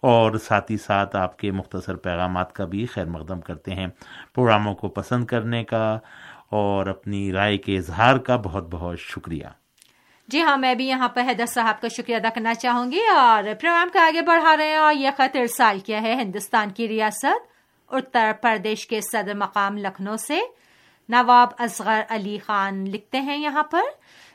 اور 0.00 0.32
ساتھ 0.36 0.72
ہی 0.72 0.76
ساتھ 0.76 1.16
آپ 1.16 1.38
کے 1.38 1.50
مختصر 1.50 1.96
پیغامات 1.96 2.52
کا 2.52 2.64
بھی 2.64 2.86
خیر 2.86 3.04
مقدم 3.04 3.40
کرتے 3.40 3.70
ہیں۔ 3.70 3.86
پروگراموں 4.34 4.74
کو 4.74 4.88
پسند 4.88 5.24
کرنے 5.24 5.64
کا 5.64 5.98
اور 6.50 6.86
اپنی 6.86 7.32
رائے 7.32 7.58
کے 7.58 7.76
اظہار 7.76 8.16
کا 8.16 8.36
بہت 8.36 8.68
بہت 8.70 8.98
شکریہ۔ 8.98 9.61
جی 10.32 10.42
ہاں 10.42 10.56
میں 10.56 10.74
بھی 10.74 10.86
یہاں 10.86 11.08
پر 11.08 11.22
حیدر 11.28 11.46
صاحب 11.46 11.80
کا 11.80 11.88
شکریہ 11.88 12.16
ادا 12.16 12.28
کرنا 12.28 12.54
چاہوں 12.54 12.92
گی 12.92 13.00
اور 13.00 13.42
پروگرام 13.60 13.88
کو 13.92 13.98
آگے 13.98 14.22
بڑھا 14.22 14.56
رہے 14.56 14.68
ہیں 14.68 14.76
اور 14.76 14.94
یہ 14.94 15.10
خط 15.16 15.36
ارسال 15.36 15.80
کیا 15.80 16.02
ہے 16.02 16.14
ہندوستان 16.14 16.70
کی 16.70 16.88
ریاست 16.88 17.50
اتر 17.90 18.32
پردیش 18.42 18.86
کے 18.86 19.00
صدر 19.00 19.34
مقام 19.34 19.76
لکھنؤ 19.78 20.16
سے۔ 20.16 20.40
نواب 21.08 21.48
اصغر 21.58 22.00
علی 22.08 22.38
خان 22.38 22.84
لکھتے 22.90 23.20
ہیں 23.20 23.36
یہاں 23.36 23.62
پر۔ 23.62 23.80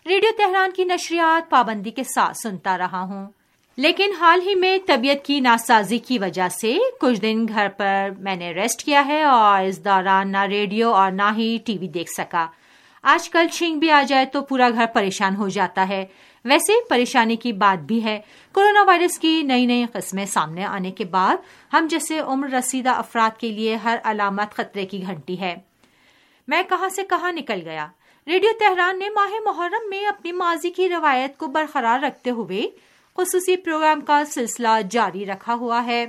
ریڈیو 0.06 0.30
تہران 0.38 0.72
کی 0.72 0.84
نشریات 0.84 1.50
پابندی 1.50 1.92
کے 1.92 2.04
ساتھ 2.04 2.38
سنتا 2.38 2.78
رہا 2.78 3.02
ہوں۔ 3.02 3.28
لیکن 3.78 4.12
حال 4.20 4.42
ہی 4.42 4.56
میں 4.56 4.78
طبیعت 4.88 5.26
کی 5.26 5.40
ناسازی 5.40 5.98
کی 5.98 6.20
وجہ 6.20 6.48
سے 6.50 6.78
کچھ 7.02 7.22
دن 7.22 7.46
گھر 7.48 7.68
پر 7.78 8.10
میں 8.18 8.36
نے 8.36 8.52
ریسٹ 8.52 8.84
کیا 8.84 9.08
ہے 9.08 9.24
اور 9.24 9.64
اس 9.64 9.86
دوران 9.86 10.32
نہ 10.32 10.44
ریڈیو 10.44 10.94
اور 10.94 11.12
نہ 11.12 11.34
ہی 11.38 11.58
ٹی 11.66 11.78
وی 11.78 11.88
دیکھ 11.88 12.12
سکا۔ 12.12 12.48
آج 13.10 13.30
کل 13.30 13.48
چھینک 13.48 13.80
بھی 13.80 13.92
آ 13.92 14.02
جائے 14.08 14.26
تو 14.26 14.42
پورا 14.42 14.70
گھر 14.70 14.86
پریشان 14.94 15.36
ہو 15.36 15.50
جاتا 15.50 15.90
ہے۔ 15.90 16.06
ویسے 16.46 16.74
پریشانی 16.90 17.36
کی 17.36 17.54
بات 17.54 17.84
بھی 17.84 18.04
ہے۔ 18.04 18.20
کورونا 18.54 18.84
وائرس 18.84 19.20
کی 19.20 19.44
نئی 19.44 19.66
نئی 19.66 19.86
قسمیں 19.94 20.26
سامنے 20.26 20.66
آنے 20.66 20.92
کے 20.92 21.06
بعد 21.06 21.36
ہم 21.74 21.88
جیسے 21.90 22.20
عمر 22.20 22.50
رسیدہ 22.50 22.90
افراد 22.90 23.40
کے 23.40 23.52
لیے 23.52 23.76
ہر 23.76 23.98
علامت 24.04 24.54
خطرے 24.54 24.86
کی 24.86 25.02
گھنٹی 25.02 25.40
ہے۔ 25.40 25.56
میں 26.48 26.64
کہاں 26.70 26.90
سے 26.90 27.04
کہاں 27.04 27.32
نکل 27.32 27.62
گیا؟ 27.66 27.88
ریڈیو 28.28 28.50
تہران 28.60 29.00
نے 29.00 29.10
ماہ 29.10 29.34
محرم 29.46 29.90
میں 29.90 30.06
اپنی 30.06 30.32
ماضی 30.32 30.70
کی 30.70 30.90
روایت 30.90 31.38
کو 31.38 31.48
برقرار 31.48 32.00
رکھتے 32.00 32.30
ہوئے 32.30 32.62
خصوصی 33.18 33.58
پروگرام 33.58 34.02
کا 34.02 34.26
سلسلہ 34.26 34.82
جاری 34.92 35.26
رکھا 35.26 35.54
ہوا 35.54 35.86
ہے۔ 35.86 36.06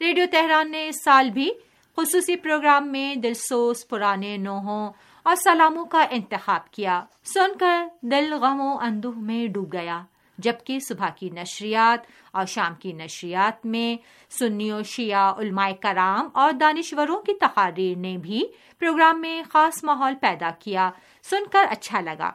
ریڈیو 0.00 0.24
تہران 0.30 0.70
نے 0.70 0.88
اس 0.88 1.04
سال 1.04 1.30
بھی 1.30 1.50
خصوصی 1.96 2.36
پروگرام 2.36 2.88
میں 2.88 3.14
دلسوس 3.14 3.88
پرانے 3.88 4.36
نوحوں 4.36 4.92
اور 5.22 5.36
سلاموں 5.36 5.84
کا 5.84 6.06
انتخاب 6.10 6.70
کیا۔ 6.70 7.04
سن 7.24 7.58
کر 7.58 7.86
دل 8.02 8.32
غم 8.32 8.60
و 8.60 8.78
اندوہ 8.80 9.18
میں 9.18 9.46
ڈوب 9.46 9.72
گیا۔ 9.72 10.02
جبکہ 10.38 10.78
صبح 10.78 11.08
کی 11.08 11.30
نشریات 11.30 12.06
اور 12.32 12.46
شام 12.46 12.74
کی 12.74 12.92
نشریات 12.92 13.66
میں 13.66 13.96
سنی 14.32 14.72
و 14.72 14.82
شیعہ 14.82 15.34
علماء 15.38 15.70
کرام 15.80 16.28
اور 16.32 16.52
دانشوروں 16.52 17.22
کی 17.22 17.34
تقاریر 17.34 17.98
نے 17.98 18.16
بھی 18.16 18.42
پروگرام 18.78 19.20
میں 19.20 19.42
خاص 19.50 19.84
ماحول 19.84 20.14
پیدا 20.14 20.50
کیا۔ 20.58 20.90
سن 21.22 21.46
کر 21.52 21.66
اچھا 21.70 22.00
لگا۔ 22.00 22.30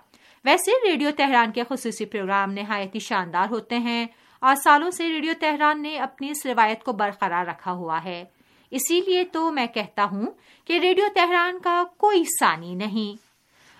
ویسے 0.45 0.91
ریڈیو 0.91 1.09
تہران 1.17 1.51
کے 1.51 1.63
خصوصی 1.69 2.05
پروگرام 2.05 2.51
نہایت 2.51 2.95
ہی 2.95 2.99
شاندار 2.99 3.45
ہوتے 3.49 3.77
ہیں 3.77 4.07
اور 4.39 4.55
سالوں 4.55 4.91
سے 4.91 5.09
ریڈیو 5.09 5.33
تہران 5.39 5.81
نے 5.81 5.97
اپنی 5.97 6.29
اس 6.29 6.45
روایت 6.45 6.83
کو 6.83 6.91
برقرار 6.91 7.45
رکھا 7.45 7.71
ہوا 7.71 8.03
ہے۔ 8.03 8.25
اسی 8.71 9.01
لیے 9.01 9.23
تو 9.23 9.51
میں 9.51 9.67
کہتا 9.67 10.03
ہوں 10.03 10.27
کہ 10.65 10.79
ریڈیو 10.79 11.05
تہران 11.15 11.59
کا 11.59 11.83
کوئی 11.97 12.23
ثانی 12.23 12.75
نہیں۔ 12.75 13.25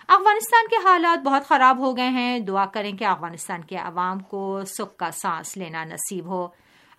افغانستان 0.08 0.68
کے 0.68 0.76
حالات 0.76 1.22
بہت 1.22 1.46
خراب 1.46 1.78
ہو 1.78 1.96
گئے 1.96 2.08
ہیں۔ 2.08 2.38
دعا 2.38 2.66
کریں 2.66 2.92
کہ 2.92 3.04
افغانستان 3.04 3.64
کے 3.64 3.76
عوام 3.76 4.18
کو 4.18 4.60
سکھ 4.64 4.96
کا 4.96 5.10
سانس 5.10 5.56
لینا 5.56 5.84
نصیب 5.84 6.26
ہو۔ 6.26 6.48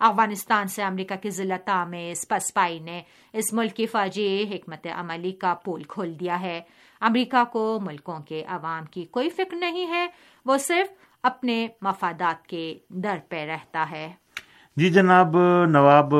افغانستان 0.00 0.66
سے 0.66 0.82
امریکہ 0.82 1.16
کی 1.16 1.30
ضلع 1.30 1.84
میں 1.84 2.14
پسپائی 2.28 2.78
نے 2.78 3.02
اس 3.32 3.52
ملک 3.52 3.74
کی 3.74 3.86
فوجی 3.86 4.44
حکمت 4.50 4.86
عملی 4.94 5.32
کا 5.32 5.54
پول 5.54 5.82
کھول 5.82 6.20
دیا 6.20 6.40
ہے۔ 6.40 6.60
امریکہ 7.00 7.44
کو 7.44 7.78
ملکوں 7.82 8.18
کے 8.18 8.44
عوام 8.48 8.84
کی 8.84 9.04
کوئی 9.04 9.28
فکر 9.28 9.56
نہیں 9.56 9.86
ہے۔ 9.86 10.06
وہ 10.46 10.58
صرف 10.58 10.88
اپنے 11.22 11.68
مفادات 11.82 12.46
کے 12.46 12.78
در 12.88 13.18
پہ 13.28 13.36
رہتا 13.36 13.90
ہے۔ 13.90 14.12
جی 14.78 14.90
جناب، 14.90 15.36
نواب، 15.68 16.14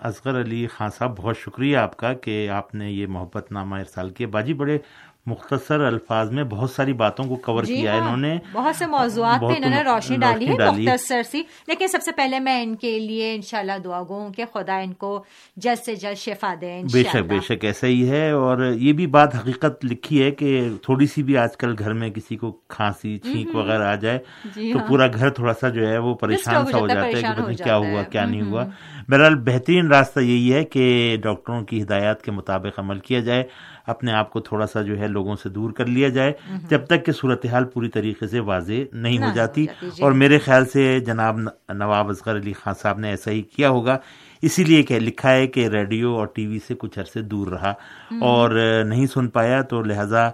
اصغر 0.00 0.40
علی 0.40 0.66
خان 0.66 0.90
صاحب، 0.90 1.16
بہت 1.16 1.36
شکریہ 1.38 1.76
آپ 1.76 1.96
کا 1.96 2.12
کہ 2.14 2.48
آپ 2.50 2.74
نے 2.74 2.90
یہ 2.90 3.06
محبت 3.06 3.52
نامہ 3.52 3.76
ارسال 3.76 4.10
کیا۔ 4.10 4.26
باجی، 4.28 4.54
بڑے 4.54 4.78
مختصر 5.26 5.80
الفاظ 5.80 6.30
میں 6.30 6.44
بہت 6.44 6.70
ساری 6.70 6.92
باتوں 6.92 7.24
کو 7.24 7.36
کور 7.36 7.64
جی 7.64 7.80
کیا 7.80 7.92
ہاں 7.92 8.00
انہوں 8.00 8.16
نے۔ 8.16 8.38
بہت 8.52 8.76
سے 8.76 8.86
موضوعات 8.86 9.40
پہ 9.40 9.46
انہوں 9.46 9.70
نے 9.70 9.82
روشنی 9.82 10.16
ڈالی 10.16 10.48
ہے 10.48 10.70
مختصر 10.70 11.22
سی۔ 11.22 11.42
لیکن 11.68 11.86
سب 11.88 12.02
سے 12.02 12.12
پہلے 12.12 12.38
میں 12.38 12.62
ان 12.62 12.74
کے 12.76 12.98
لیے 12.98 13.34
انشاءاللہ 13.34 13.72
دعا 13.84 14.02
گو 14.02 14.18
ہوں 14.20 14.32
کہ 14.32 14.44
خدا 14.54 14.78
ان 14.78 14.92
کو 14.92 15.24
جلد 15.56 15.84
سے 15.84 15.94
جلد 15.94 16.16
شفا 16.16 16.54
دے 16.60 16.82
بے 16.92 17.02
شک 17.02 17.16
بے 17.16 17.38
شک 17.40 17.64
ایسا 17.64 17.86
ہی 17.86 18.10
ہے۔ 18.10 18.30
اور 18.30 18.72
یہ 18.72 18.92
بھی 18.92 19.06
بات 19.06 19.34
حقیقت 19.34 19.84
لکھی 19.84 20.22
ہے 20.22 20.30
کہ 20.30 20.68
تھوڑی 20.82 21.06
سی 21.06 21.22
بھی 21.22 21.36
آج 21.36 21.56
کل 21.56 21.74
گھر 21.78 21.92
میں 21.92 22.10
کسی 22.10 22.36
کو 22.36 22.52
کھانسی 22.68 23.18
چھینک 23.18 23.54
وغیرہ 23.56 23.82
آ 23.82 23.94
جائے 23.94 24.18
جی 24.54 24.72
تو 24.72 24.78
ہاں۔ 24.78 24.86
پورا 24.88 25.06
گھر 25.06 25.30
تھوڑا 25.30 25.54
سا 25.54 25.68
جو 25.68 25.88
ہے 25.88 25.98
وہ 25.98 26.14
پریشان 26.14 26.66
سا 26.66 26.78
ہو 26.78 26.88
جاتا 26.88 27.06
ہے 27.06 27.12
کہ 27.12 27.64
کیا 27.64 27.76
ہوا 27.76 28.02
کیا 28.02 28.24
نہیں 28.24 28.42
ہوا۔ 28.42 28.64
بہرحال 29.08 29.34
بہترین 29.34 29.86
راستہ 29.88 30.20
یہی 30.20 30.52
ہے 30.54 30.64
کہ 30.64 31.16
ڈاکٹروں 31.22 31.64
کی 31.64 31.82
ہدایات 31.82 32.22
کے 32.22 32.30
مطابق 32.30 32.78
عمل 32.78 32.98
کیا 32.98 33.20
جائے۔ 33.20 33.44
اپنے 33.86 34.12
آپ 34.12 34.30
کو 34.30 34.40
تھوڑا 34.40 34.66
سا 34.66 34.82
جو 34.82 34.98
ہے 34.98 35.06
لوگوں 35.06 35.36
سے 35.36 35.48
دور 35.48 35.70
کر 35.70 35.86
لیا 35.86 36.08
جائے 36.08 36.32
جب 36.68 36.86
تک 36.86 37.06
کہ 37.06 37.12
صورتحال 37.12 37.64
پوری 37.64 37.88
طریقے 37.88 38.26
سے 38.26 38.40
واضح 38.40 38.72
نہیں 38.92 39.18
ہو 39.18 39.28
جاتی۔ 39.34 39.66
جی۔ 39.82 40.02
اور 40.02 40.12
میرے 40.12 40.38
خیال 40.38 40.66
سے 40.66 41.00
جناب 41.00 41.38
نواب 41.74 42.08
اصغر 42.08 42.36
علی 42.36 42.52
خان 42.52 42.74
صاحب 42.74 42.98
نے 42.98 43.08
ایسا 43.08 43.30
ہی 43.30 43.42
کیا 43.42 43.68
ہوگا۔ 43.68 43.98
اسی 44.42 44.64
لیے 44.64 44.82
کہ 44.82 44.98
لکھا 45.00 45.32
ہے 45.32 45.46
کہ 45.46 45.68
ریڈیو 45.68 46.14
اور 46.14 46.26
ٹی 46.26 46.46
وی 46.46 46.58
سے 46.68 46.74
کچھ 46.78 46.98
عرصے 46.98 47.22
دور 47.22 47.46
رہا۔ 47.46 47.72
اور 48.20 48.50
نہیں 48.86 49.06
سن 49.06 49.28
پایا 49.28 49.62
تو 49.62 49.82
لہذا 49.82 50.30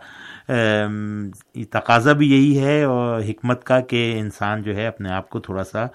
تقاضا 1.70 2.12
بھی 2.12 2.32
یہی 2.32 2.64
ہے 2.64 2.82
اور 2.82 3.20
حکمت 3.20 3.64
کا 3.64 3.80
کہ 3.80 4.18
انسان 4.18 4.62
جو 4.62 4.76
ہے 4.76 4.86
اپنے 4.86 5.10
آپ 5.10 5.28
کو 5.30 5.40
تھوڑا 5.40 5.64
سا 5.64 5.86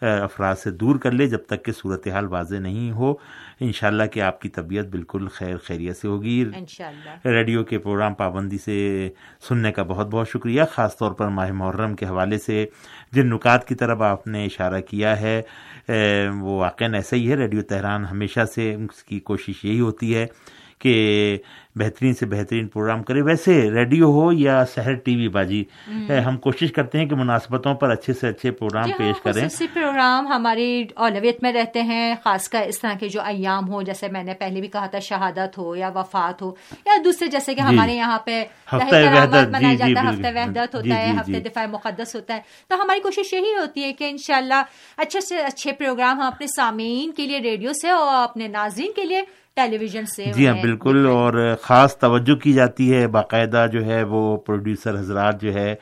افراد 0.00 0.56
سے 0.56 0.70
دور 0.70 0.96
کر 0.96 1.10
لے 1.10 1.26
جب 1.28 1.38
تک 1.46 1.64
کہ 1.64 1.72
صورتحال 1.72 2.26
واضح 2.26 2.56
نہیں 2.56 2.90
ہو۔ 2.90 3.14
انشاءاللہ 3.60 4.06
کہ 4.12 4.20
آپ 4.20 4.40
کی 4.40 4.48
طبیعت 4.48 4.86
بالکل 4.86 5.26
خیر 5.28 5.56
خیریت 5.56 5.96
سے 5.96 6.08
ہوگی۔ 6.08 6.44
ریڈیو 7.24 7.64
کے 7.64 7.78
پروگرام 7.78 8.14
پابندی 8.14 8.58
سے 8.58 9.08
سننے 9.48 9.72
کا 9.72 9.82
بہت 9.82 10.06
بہت 10.10 10.28
شکریہ۔ 10.28 10.62
خاص 10.72 10.96
طور 10.98 11.12
پر 11.12 11.28
ماہ 11.28 11.52
محرم 11.52 11.94
کے 11.96 12.06
حوالے 12.06 12.38
سے 12.38 12.66
جن 13.12 13.30
نکات 13.30 13.68
کی 13.68 13.74
طرف 13.74 14.00
آپ 14.02 14.26
نے 14.26 14.44
اشارہ 14.44 14.80
کیا 14.80 15.20
ہے 15.20 15.40
وہ 16.40 16.58
واقع 16.60 16.84
ایسا 16.94 17.16
ہی 17.16 17.30
ہے۔ 17.30 17.36
ریڈیو 17.36 17.62
تہران 17.62 18.04
ہمیشہ 18.04 18.44
سے 18.54 18.74
اس 18.74 19.02
کی 19.04 19.20
کوشش 19.20 19.64
یہی 19.64 19.80
ہوتی 19.80 20.14
ہے 20.16 20.26
کہ 20.80 21.36
بہترین 21.76 22.14
سے 22.14 22.26
بہترین 22.26 22.66
پروگرام 22.68 23.02
کرے۔ 23.02 23.20
ویسے 23.22 23.52
ریڈیو 23.70 24.10
ہو 24.12 24.32
یا 24.32 24.64
شہر 24.74 24.94
ٹی 24.94 25.14
وی 25.16 25.28
باجی 25.28 25.62
ہم 26.26 26.36
کوشش 26.36 26.72
کرتے 26.72 26.98
ہیں 26.98 27.06
کہ 27.06 27.14
مناسبتوں 27.14 27.74
پر 27.74 27.90
اچھے 27.90 28.12
سے 28.12 28.28
اچھے 28.28 28.50
پروگرام 28.50 28.86
جی 28.86 28.92
ہاں، 28.92 28.98
پیش 28.98 29.20
کریں۔ 29.22 29.66
پروگرام 29.74 30.26
ہماری 30.26 30.66
اولویت 30.96 31.42
میں 31.42 31.52
رہتے 31.52 31.82
ہیں 31.82 32.14
خاص 32.24 32.48
کر 32.48 32.64
اس 32.66 32.80
طرح 32.80 32.94
کے 33.00 33.08
جو 33.08 33.20
ایام 33.22 33.68
ہو 33.68 33.82
جیسے 33.82 34.08
میں 34.08 34.22
نے 34.24 34.34
پہلے 34.34 34.60
بھی 34.60 34.68
کہا 34.68 34.86
تھا 34.86 34.98
شہادت 34.98 35.58
ہو 35.58 35.74
یا 35.76 35.90
وفات 35.94 36.42
ہو 36.42 36.52
یا 36.86 36.96
دوسرے 37.04 37.28
جیسے 37.28 37.54
کہ 37.54 37.60
جی۔ 37.60 37.66
ہمارے 37.68 37.94
یہاں 37.94 38.18
پہ 38.18 38.42
منایا 38.72 39.74
جاتا 39.74 40.02
ہے 40.02 40.08
ہفتے 40.08 40.32
وحدت 40.34 40.74
ہوتا 40.74 40.98
ہے 40.98 41.10
ہفتے 41.20 41.40
دفاع 41.40 41.66
مقدس 41.66 42.14
ہوتا 42.14 42.34
ہے۔ 42.34 42.40
تو 42.68 42.82
ہماری 42.82 43.00
کوشش 43.00 43.32
یہی 43.32 43.54
ہوتی 43.54 43.84
ہے 43.84 43.92
کہ 43.92 44.10
انشاءاللہ 44.10 44.62
اچھے 44.96 45.20
سے 45.20 45.38
اچھے 45.42 45.72
پروگرام 45.72 46.16
ہم 46.16 46.26
اپنے 46.26 46.46
سامعین 46.56 47.12
کے 47.12 47.26
لیے 47.26 47.38
ریڈیو 47.40 47.72
سے 47.72 47.90
اور 47.90 48.22
اپنے 48.22 48.48
ناظرین 48.48 48.92
کے 48.96 49.04
لیے 49.04 49.22
ٹیلی 49.60 49.78
ویژن 49.78 50.06
سے 50.06 50.30
جی 50.34 50.46
ہاں 50.46 50.54
بالکل 50.56 51.06
اور 51.08 51.34
خاص 51.62 51.96
توجہ 51.98 52.34
کی 52.36 52.52
جاتی 52.52 52.92
ہے 52.92 53.06
باقاعدہ 53.10 53.66
جو 53.72 53.84
ہے 53.86 54.02
وہ 54.04 54.36
پروڈیوسر 54.46 54.98
حضرات 54.98 55.40
جو 55.40 55.54
ہے 55.54 55.74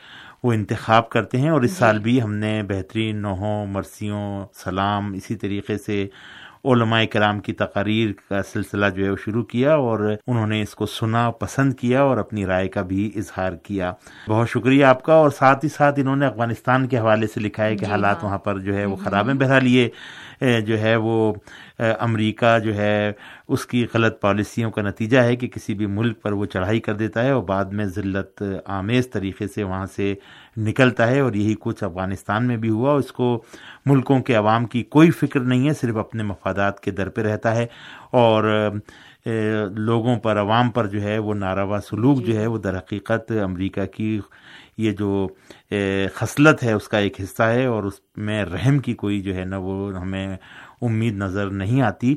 وہ 0.42 0.52
انتخاب 0.52 1.08
کرتے 1.11 1.38
ہیں 1.38 1.50
اور 1.50 1.62
اس 1.62 1.70
جی۔ 1.70 1.76
سال 1.76 1.99
بھی 2.00 2.20
ہم 2.23 2.35
نے 2.37 2.62
بہترین 2.64 3.23
نوحوں 3.23 3.66
مرسیوں 3.68 4.26
سلام 4.56 5.12
اسی 5.12 5.37
طریقے 5.37 5.78
سے 5.78 6.06
علماء 6.66 7.02
کرام 7.04 7.40
کی 7.40 7.52
تقاریر 7.54 8.12
کا 8.28 8.42
سلسلہ 8.42 8.87
جو 8.97 9.04
ہے 9.04 9.11
وہ 9.11 9.16
شروع 9.25 9.42
کیا 9.44 9.75
اور 9.76 10.00
انہوں 10.26 10.47
نے 10.47 10.61
اس 10.62 10.75
کو 10.75 10.87
سنا 10.88 11.30
پسند 11.40 11.75
کیا 11.75 12.02
اور 12.02 12.16
اپنی 12.16 12.47
رائے 12.47 12.68
کا 12.68 12.82
بھی 12.85 13.11
اظہار 13.16 13.52
کیا 13.62 13.92
بہت 14.28 14.49
شکریہ 14.49 14.85
آپ 14.85 15.02
کا 15.02 15.14
اور 15.14 15.30
ساتھ 15.30 15.64
ہی 15.64 15.68
ساتھ 15.70 16.00
انہوں 16.00 16.16
نے 16.16 16.26
افغانستان 16.26 16.87
کے 16.88 16.99
حوالے 16.99 17.26
سے 17.26 17.40
لکھا 17.40 17.64
ہے 17.64 17.76
کہ 17.76 17.85
جی 17.85 17.90
حالات 17.90 18.16
ہاں۔ 18.16 18.25
وہاں 18.25 18.38
پر 18.40 18.58
جو 18.58 18.76
ہے 18.76 18.85
وہ 18.85 18.97
خراب 18.97 19.28
ہیں 19.28 19.35
بہرحال 19.37 19.66
یہ 19.66 20.61
جو 20.61 20.78
ہے 20.80 20.94
وہ 20.97 21.32
امریکہ 21.78 22.58
جو 22.58 22.75
ہے 22.76 23.12
اس 23.49 23.66
کی 23.66 23.85
غلط 23.94 24.20
پالیسیوں 24.20 24.70
کا 24.70 24.82
نتیجہ 24.82 25.18
ہے 25.18 25.37
کہ 25.37 25.49
کسی 25.49 25.75
بھی 25.75 25.87
ملک 25.87 26.20
پر 26.23 26.32
وہ 26.32 26.47
چڑھائی 26.47 26.80
کر 26.80 26.94
دیتا 26.94 27.25
ہے 27.25 27.30
اور 27.30 27.42
بعد 27.42 27.64
میں 27.64 27.87
ذلت 27.87 28.42
آمیز 28.64 29.11
طریقے 29.11 29.47
سے 29.47 29.62
وہاں 29.62 29.87
سے 29.87 30.14
نکلتا 30.56 31.08
ہے 31.08 31.20
اور 31.20 31.32
یہی 31.32 31.54
کچھ 31.61 31.85
افغانستان 31.85 32.47
میں 32.47 32.56
بھی 32.56 32.70
ہوا 32.70 32.94
اس 32.94 33.12
کو 33.12 33.42
ملکوں 33.87 34.20
کے 34.20 34.35
عوام 34.35 34.66
کی 34.66 34.82
کوئی 34.82 35.11
فکر 35.11 35.40
نہیں 35.40 35.68
ہے 35.68 35.75
صرف 35.75 35.97
اپنے 35.97 36.23
مفادات 36.23 36.80
کے 36.80 36.90
در 36.90 37.08
پہ 37.08 37.23
رہتا 37.23 37.54
ہے 37.54 37.66
اور 38.12 38.70
لوگوں 39.66 40.16
پر 40.16 40.38
عوام 40.40 40.70
پر 40.70 40.87
جو 40.87 41.02
ہے 41.02 41.18
وہ 41.18 41.35
ناروا 41.35 41.78
سلوک 41.80 42.23
جو 42.26 42.37
ہے 42.37 42.47
وہ 42.47 42.58
در 42.58 42.78
حقیقت 42.78 43.32
امریکہ 43.42 43.87
کی 43.87 44.20
یہ 44.76 44.92
جو 44.92 45.28
خصلت 46.14 46.62
ہے 46.62 46.73
اس 46.73 46.88
کا 46.88 46.99
ایک 46.99 47.20
حصہ 47.20 47.42
ہے 47.42 47.64
اور 47.66 47.85
اس 47.85 48.00
میں 48.16 48.44
رحم 48.44 48.78
کی 48.78 48.94
کوئی 48.94 49.20
جو 49.20 49.35
ہے 49.35 49.44
نا 49.44 49.58
وہ 49.58 49.92
ہمیں 49.97 50.37
امید 50.82 51.16
نظر 51.16 51.50
نہیں 51.50 51.82
آتی۔ 51.82 52.14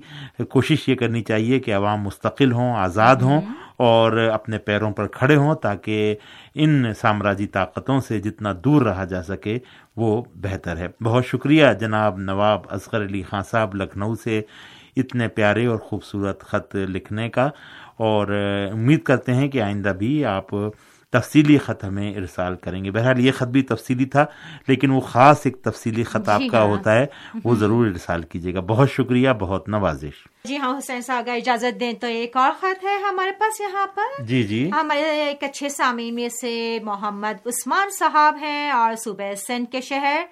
کوشش 0.49 0.89
یہ 0.89 0.95
کرنی 0.95 1.23
چاہیے 1.23 1.59
کہ 1.59 1.75
عوام 1.75 2.01
مستقل 2.01 2.51
ہوں 2.51 2.75
آزاد 2.75 3.15
ہوں 3.15 3.41
اور 3.77 4.11
اپنے 4.11 4.57
پیروں 4.57 4.91
پر 4.91 5.07
کھڑے 5.07 5.35
ہوں 5.35 5.55
تاکہ 5.55 6.15
ان 6.55 6.93
سامراجی 7.01 7.47
طاقتوں 7.47 7.99
سے 7.99 8.19
جتنا 8.19 8.53
دور 8.63 8.81
رہا 8.81 9.05
جا 9.05 9.23
سکے 9.23 9.59
وہ 9.95 10.23
بہتر 10.35 10.77
ہے۔ 10.77 10.87
بہت 11.03 11.25
شکریہ 11.25 11.65
جناب 11.79 12.17
نواب 12.17 12.59
اصغر 12.69 13.05
علی 13.05 13.23
خان 13.23 13.41
صاحب 13.51 13.75
لکھنؤ 13.75 14.15
سے 14.15 14.41
اتنے 14.97 15.27
پیارے 15.27 15.65
اور 15.65 15.77
خوبصورت 15.77 16.41
خط 16.41 16.75
لکھنے 16.75 17.29
کا۔ 17.29 17.49
اور 17.97 18.27
امید 18.71 19.03
کرتے 19.03 19.33
ہیں 19.33 19.47
کہ 19.47 19.61
آئندہ 19.61 19.89
بھی 19.89 20.25
آپ 20.25 20.45
تفصیلی 21.11 21.57
خط 21.57 21.83
ہمیں 21.83 22.15
ارسال 22.15 22.55
کریں 22.55 22.83
گے۔ 22.83 22.91
بہرحال 22.91 23.19
یہ 23.19 23.31
خط 23.31 23.47
بھی 23.47 23.61
تفصیلی 23.61 24.05
تھا 24.05 24.25
لیکن 24.67 24.91
وہ 24.91 24.99
خاص 24.99 25.41
ایک 25.43 25.61
تفصیلی 25.61 26.03
خط 26.03 26.29
آپ 26.29 26.39
جی 26.39 26.47
کا 26.47 26.57
ہاں۔ 26.57 26.65
ہوتا 26.65 26.95
ہے 26.95 27.05
وہ 27.43 27.55
ضرور 27.55 27.87
ارسال 27.87 28.23
کیجیے 28.23 28.53
گا۔ 28.53 28.59
بہت 28.59 28.91
شکریہ 28.91 29.29
بہت 29.39 29.69
نوازش۔ 29.69 30.27
جی 30.43 30.57
ہاں 30.57 30.77
حسین 30.77 31.01
صاحب 31.01 31.29
اجازت 31.35 31.79
دیں 31.79 31.93
تو 31.93 32.07
ایک 32.07 32.37
اور 32.37 32.51
خط 32.59 32.83
ہے 32.83 32.97
ہمارے 33.09 33.31
پاس 33.31 33.61
یہاں 33.61 33.87
پر۔ 33.87 34.23
جی 34.23 34.43
جی۔ 34.43 34.69
ہمارے 34.71 35.01
ایک 35.01 35.43
اچھے 35.43 35.69
سامعین 35.69 36.15
میں 36.15 36.29
سے 36.41 36.79
محمد 36.83 37.47
عثمان 37.47 37.89
صاحب 37.99 38.37
ہیں 38.41 38.71
اور 38.71 38.95
صوبہ 38.95 39.35
سندھ 39.47 39.71
کے 39.71 39.81
شہر 39.81 40.23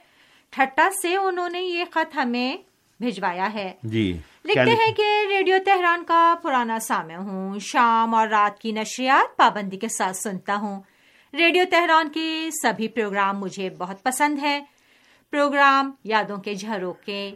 ٹھٹا 0.51 0.89
سے 1.01 1.15
انہوں 1.15 1.49
نے 1.49 1.61
یہ 1.61 1.83
خط 1.93 2.15
ہمیں 2.15 2.57
بھجوایا 2.99 3.53
ہے۔ 3.53 3.73
جی۔ 3.83 4.17
لکھتے 4.49 4.71
ہیں 4.71 4.93
کہ 4.93 5.27
ریڈیو 5.29 5.57
تہران 5.65 6.03
کا 6.03 6.35
پرانا 6.41 6.79
سامع 6.79 7.15
ہوں۔ 7.15 7.59
شام 7.59 8.15
اور 8.15 8.27
رات 8.27 8.59
کی 8.59 8.71
نشریات 8.71 9.37
پابندی 9.37 9.77
کے 9.77 9.87
ساتھ 9.87 10.17
سنتا 10.17 10.55
ہوں۔ 10.55 10.81
ریڈیو 11.33 11.63
تہران 11.71 12.09
کے 12.09 12.49
سبھی 12.61 12.87
پروگرام 12.87 13.39
مجھے 13.39 13.69
بہت 13.69 14.03
پسند 14.03 14.39
ہے 14.41 14.63
پروگرام 15.31 15.91
یادوں 16.03 16.37
کے 16.37 16.53
جھروکے 16.53 17.35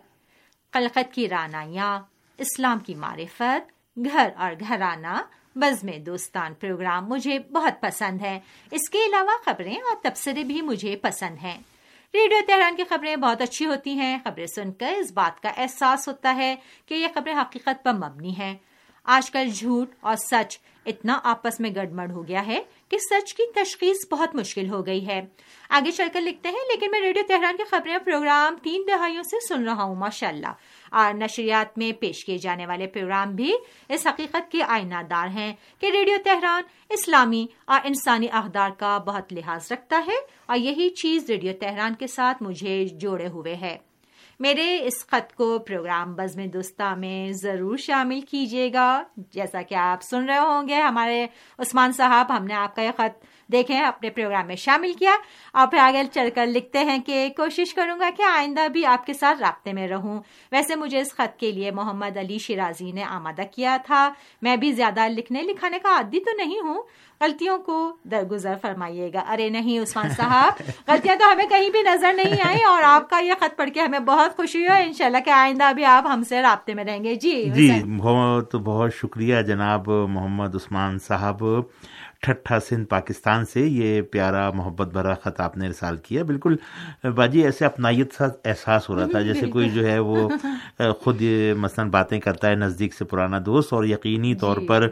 قلقت 0.72 1.14
کی 1.14 1.30
رانائیاں 1.30 2.00
اسلام 2.38 2.80
کی 2.80 2.96
معرفت 2.96 3.72
گھر 4.06 4.30
اور 4.38 4.52
گھرانہ 4.68 5.22
بزم 5.56 5.90
دوستان 6.06 6.54
پروگرام 6.54 7.10
مجھے 7.10 7.40
بہت 7.40 7.82
پسند 7.82 8.22
ہے 8.22 8.40
اس 8.72 8.90
کے 8.90 8.98
علاوہ 8.98 9.38
خبریں 9.46 9.76
اور 9.76 9.96
تبصرے 10.04 10.44
بھی 10.44 10.62
مجھے 10.62 10.96
پسند 10.96 11.38
ہیں۔ 11.44 11.62
ریڈیو 12.14 12.38
تہران 12.48 12.76
کی 12.76 12.84
خبریں 12.90 13.16
بہت 13.16 13.42
اچھی 13.42 13.66
ہوتی 13.66 13.94
ہیں۔ 13.94 14.18
خبریں 14.24 14.46
سن 14.46 14.72
کر 14.72 14.94
اس 14.98 15.12
بات 15.12 15.44
کا 15.44 15.50
احساس 15.58 16.08
ہوتا 16.08 16.36
ہے 16.36 16.56
کہ 16.86 16.94
یہ 16.94 17.08
خبریں 17.14 17.34
حقیقت 17.34 17.84
پر 17.84 17.94
مبنی 17.94 18.36
ہیں۔ 18.38 18.58
آج 19.04 19.32
کل 19.32 19.50
جھوٹ 19.50 19.96
اور 20.00 20.16
سچ 20.16 20.58
اتنا 20.86 21.20
آپس 21.24 21.60
میں 21.60 21.70
گڑمڑ 21.76 22.12
ہو 22.12 22.28
گیا 22.28 22.48
ہے 22.48 22.62
کہ 22.94 23.00
سچ 23.00 23.34
کی 23.34 23.44
تشخیص 23.56 24.08
بہت 24.12 24.36
مشکل 24.36 24.70
ہو 24.70 24.86
گئی 24.86 25.08
ہے۔ 25.08 25.22
آگے 25.70 25.92
چل 25.92 26.08
کر 26.14 26.22
لکھتے 26.22 26.50
ہیں، 26.50 26.56
لیکن 26.56 26.92
میں 26.92 27.02
ریڈیو 27.02 27.24
تہران 27.28 27.58
کی 27.58 27.64
خبریں 27.64 27.98
پروگرام 27.98 28.56
تین 28.64 28.84
دہائیوں 28.88 29.24
سے 29.24 29.38
سن 29.50 29.64
رہا 29.64 29.84
ہوں 29.84 29.96
ماشاء 29.96 30.28
اللہ 30.28 30.54
اور 30.92 31.14
نشریات 31.14 31.78
میں 31.78 31.92
پیش 31.92 32.26
کیے 32.26 32.38
جانے 32.38 32.66
والے 32.66 32.88
پروگرام 32.88 33.36
بھی 33.36 33.54
اس 33.90 34.08
حقیقت 34.08 34.52
کے 34.52 34.64
آئینہ 34.64 35.02
دار 35.10 35.28
ہیں 35.28 35.54
کہ 35.80 35.86
ریڈیو 35.86 36.18
تہران 36.24 36.64
اسلامی 36.90 37.46
اور 37.66 37.80
انسانی 37.84 38.28
اقدار 38.32 38.70
کا 38.78 38.98
بہت 38.98 39.34
لحاظ 39.34 39.72
رکھتا 39.72 40.04
ہے 40.08 40.16
اور 40.46 40.58
یہی 40.58 40.90
چیز 40.90 41.30
ریڈیو 41.30 41.54
تہران 41.60 41.96
کے 41.96 42.08
ساتھ 42.08 42.44
مجھے 42.44 42.86
جوڑے 42.86 43.28
ہوئے 43.28 43.56
ہے۔ 43.56 43.78
میرے 44.40 44.80
اس 44.86 45.08
خط 45.08 45.34
کو 45.34 45.60
پروگرام 45.60 46.16
بزم 46.16 46.46
دوستہ 46.46 46.96
میں 46.96 47.32
ضرور 47.34 47.78
شامل 47.78 48.22
کیجیے 48.22 48.74
گا۔ 48.74 49.04
جیسا 49.18 49.62
کہ 49.62 49.76
آپ 49.76 50.04
سن 50.04 50.26
رہے 50.26 50.38
ہوں 50.38 50.68
گے، 50.68 50.82
ہمارے 50.82 51.28
عثمان 51.58 51.92
صاحب، 51.92 52.38
ہم 52.38 52.46
نے 52.46 52.54
آپ 52.54 52.76
کا 52.76 52.82
یہ 52.82 52.92
خط 52.98 53.26
دیکھیں 53.54 53.80
اپنے 53.82 54.10
پروگرام 54.10 54.48
میں 54.48 54.56
شامل 54.56 54.94
کیا۔ 54.94 55.12
اور 55.54 55.68
پھر 55.68 55.78
آگے 55.78 56.02
چل 56.14 56.30
کر 56.36 56.46
لکھتے 56.46 56.80
ہیں 56.80 57.00
کہ 57.00 57.30
کوشش 57.38 57.74
کروں 57.74 58.00
گا 58.00 58.10
کہ 58.18 58.24
آئندہ 58.24 58.68
بھی 58.68 58.86
آپ 58.86 59.06
کے 59.06 59.14
ساتھ 59.14 59.40
رابطے 59.40 59.74
میں 59.74 59.88
رہوں۔ 59.88 60.22
ویسے 60.52 60.76
مجھے 60.76 61.02
اس 61.02 61.14
خط 61.14 61.40
کے 61.40 61.52
لیے 61.52 61.72
محمد 61.72 62.18
علی 62.18 62.38
شیرازی 62.38 62.92
نے 62.92 63.04
آمادہ 63.04 63.42
کیا 63.52 63.78
تھا۔ 63.86 64.14
میں 64.42 64.58
بھی 64.58 64.72
زیادہ 64.72 65.08
لکھنے 65.08 65.42
لکھانے 65.42 65.80
کا 65.80 65.96
عادی 65.96 66.20
تو 66.20 66.32
نہیں 66.38 66.60
ہوں۔ 66.60 66.82
غلطیوں 67.22 67.58
کو 67.58 67.96
درگزر 68.04 68.54
فرمائیے 68.62 69.10
گا۔ 69.14 69.24
ارے 69.30 69.50
نہیں 69.50 69.80
عثمان 69.80 70.10
صاحب 70.10 70.62
غلطیاں 70.88 71.16
تو 71.16 71.32
ہمیں 71.32 71.46
کہیں 71.46 71.70
بھی 71.70 71.82
نظر 71.82 72.14
نہیں 72.14 72.48
آئی 72.48 72.64
اور 72.64 72.84
آپ 72.86 73.10
کا 73.10 73.20
یہ 73.20 73.34
خط 73.40 73.58
پڑھ 73.58 73.70
کے 73.74 73.82
ہمیں 73.82 74.00
بہت 74.00 74.36
خوشی 74.36 74.68
ہو 74.68 74.74
ان 74.74 74.94
شاء 74.94 75.06
اللہ 75.06 75.18
کہ 75.26 75.30
آئندہ 75.30 75.72
بھی 75.76 75.86
آپ 75.86 76.08
ہم 76.08 76.24
سے 76.24 76.42
رابطے 76.42 76.74
میں 76.74 76.84
رہیں 76.84 77.04
گے۔ 77.04 77.16
جی 77.16 77.50
جی 77.50 77.72
بہت 77.98 78.56
بہت 78.56 78.96
شکریہ 78.96 79.42
جناب 79.42 79.90
محمد 79.90 80.56
عثمان 80.56 81.00
صاحب۔ 81.00 81.44
ٹھٹھا 82.24 82.60
سندھ 82.60 82.88
پاکستان 82.88 83.46
سے 83.46 83.62
یہ 83.62 84.02
پیارا 84.12 84.50
محبت 84.52 84.94
بھرا 84.94 85.14
خط 85.24 85.40
آپ 85.42 85.58
نے 85.58 85.68
ارسال 85.68 85.98
کیا 86.04 86.24
بالکل 86.24 86.56
باجی 87.16 87.44
ایسے 87.46 87.66
اپنائیت 87.66 88.14
سا 88.14 88.28
احساس 88.46 88.90
ہو 88.90 88.96
رہا 88.96 89.06
تھا 89.12 89.22
جیسے 89.22 89.48
کوئی 89.48 89.70
جو 89.70 89.86
ہے 89.88 89.98
وہ 90.02 90.28
خود 91.02 91.22
مثلاً 91.58 91.90
باتیں 91.90 92.20
کرتا 92.20 92.50
ہے 92.50 92.56
نزدیک 92.56 92.94
سے 92.94 93.06
پرانا 93.06 93.40
دوست 93.46 93.74
اور 93.74 93.84
یقینی 93.86 94.34
طور 94.36 94.58
جی۔ 94.58 94.68
پر 94.68 94.88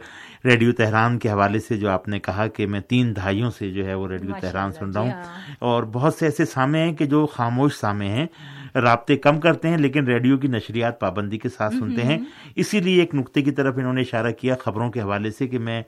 ریڈیو 0.45 0.71
تہران 0.73 1.17
کے 1.19 1.29
حوالے 1.29 1.59
سے 1.59 1.77
جو 1.77 1.89
آپ 1.89 2.07
نے 2.07 2.19
کہا 2.19 2.47
کہ 2.47 2.67
میں 2.67 2.79
تین 2.89 3.15
دہائیوں 3.15 3.51
سے 3.51 3.69
جو 3.71 3.85
ہے 3.85 3.93
وہ 3.93 4.07
ریڈیو 4.07 4.35
تہران 4.41 4.71
سن 4.71 4.91
رہا 4.91 5.01
ہوں 5.01 5.09
ہاں۔ 5.11 5.55
اور 5.61 5.83
بہت 5.93 6.13
سے 6.13 6.25
ایسے 6.25 6.45
سامے 6.47 6.79
ہیں 6.79 6.93
کہ 6.93 7.05
جو 7.05 7.25
خاموش 7.25 7.75
سامے 7.75 8.07
ہیں 8.09 8.25
رابطے 8.75 9.15
کم 9.17 9.39
کرتے 9.39 9.69
ہیں 9.69 9.77
لیکن 9.77 10.07
ریڈیو 10.07 10.37
کی 10.37 10.47
نشریات 10.47 10.99
پابندی 10.99 11.37
کے 11.37 11.49
ساتھ 11.49 11.73
سنتے 11.73 12.01
ہیں۔ 12.01 12.17
اسی 12.55 12.79
لیے 12.79 12.99
ایک 12.99 13.15
نقطے 13.15 13.41
کی 13.41 13.51
طرف 13.51 13.77
انہوں 13.77 13.93
نے 13.93 14.01
اشارہ 14.01 14.31
کیا 14.31 14.55
خبروں 14.59 14.91
کے 14.91 15.01
حوالے 15.01 15.31
سے 15.31 15.47
کہ 15.47 15.59
میں 15.59 15.81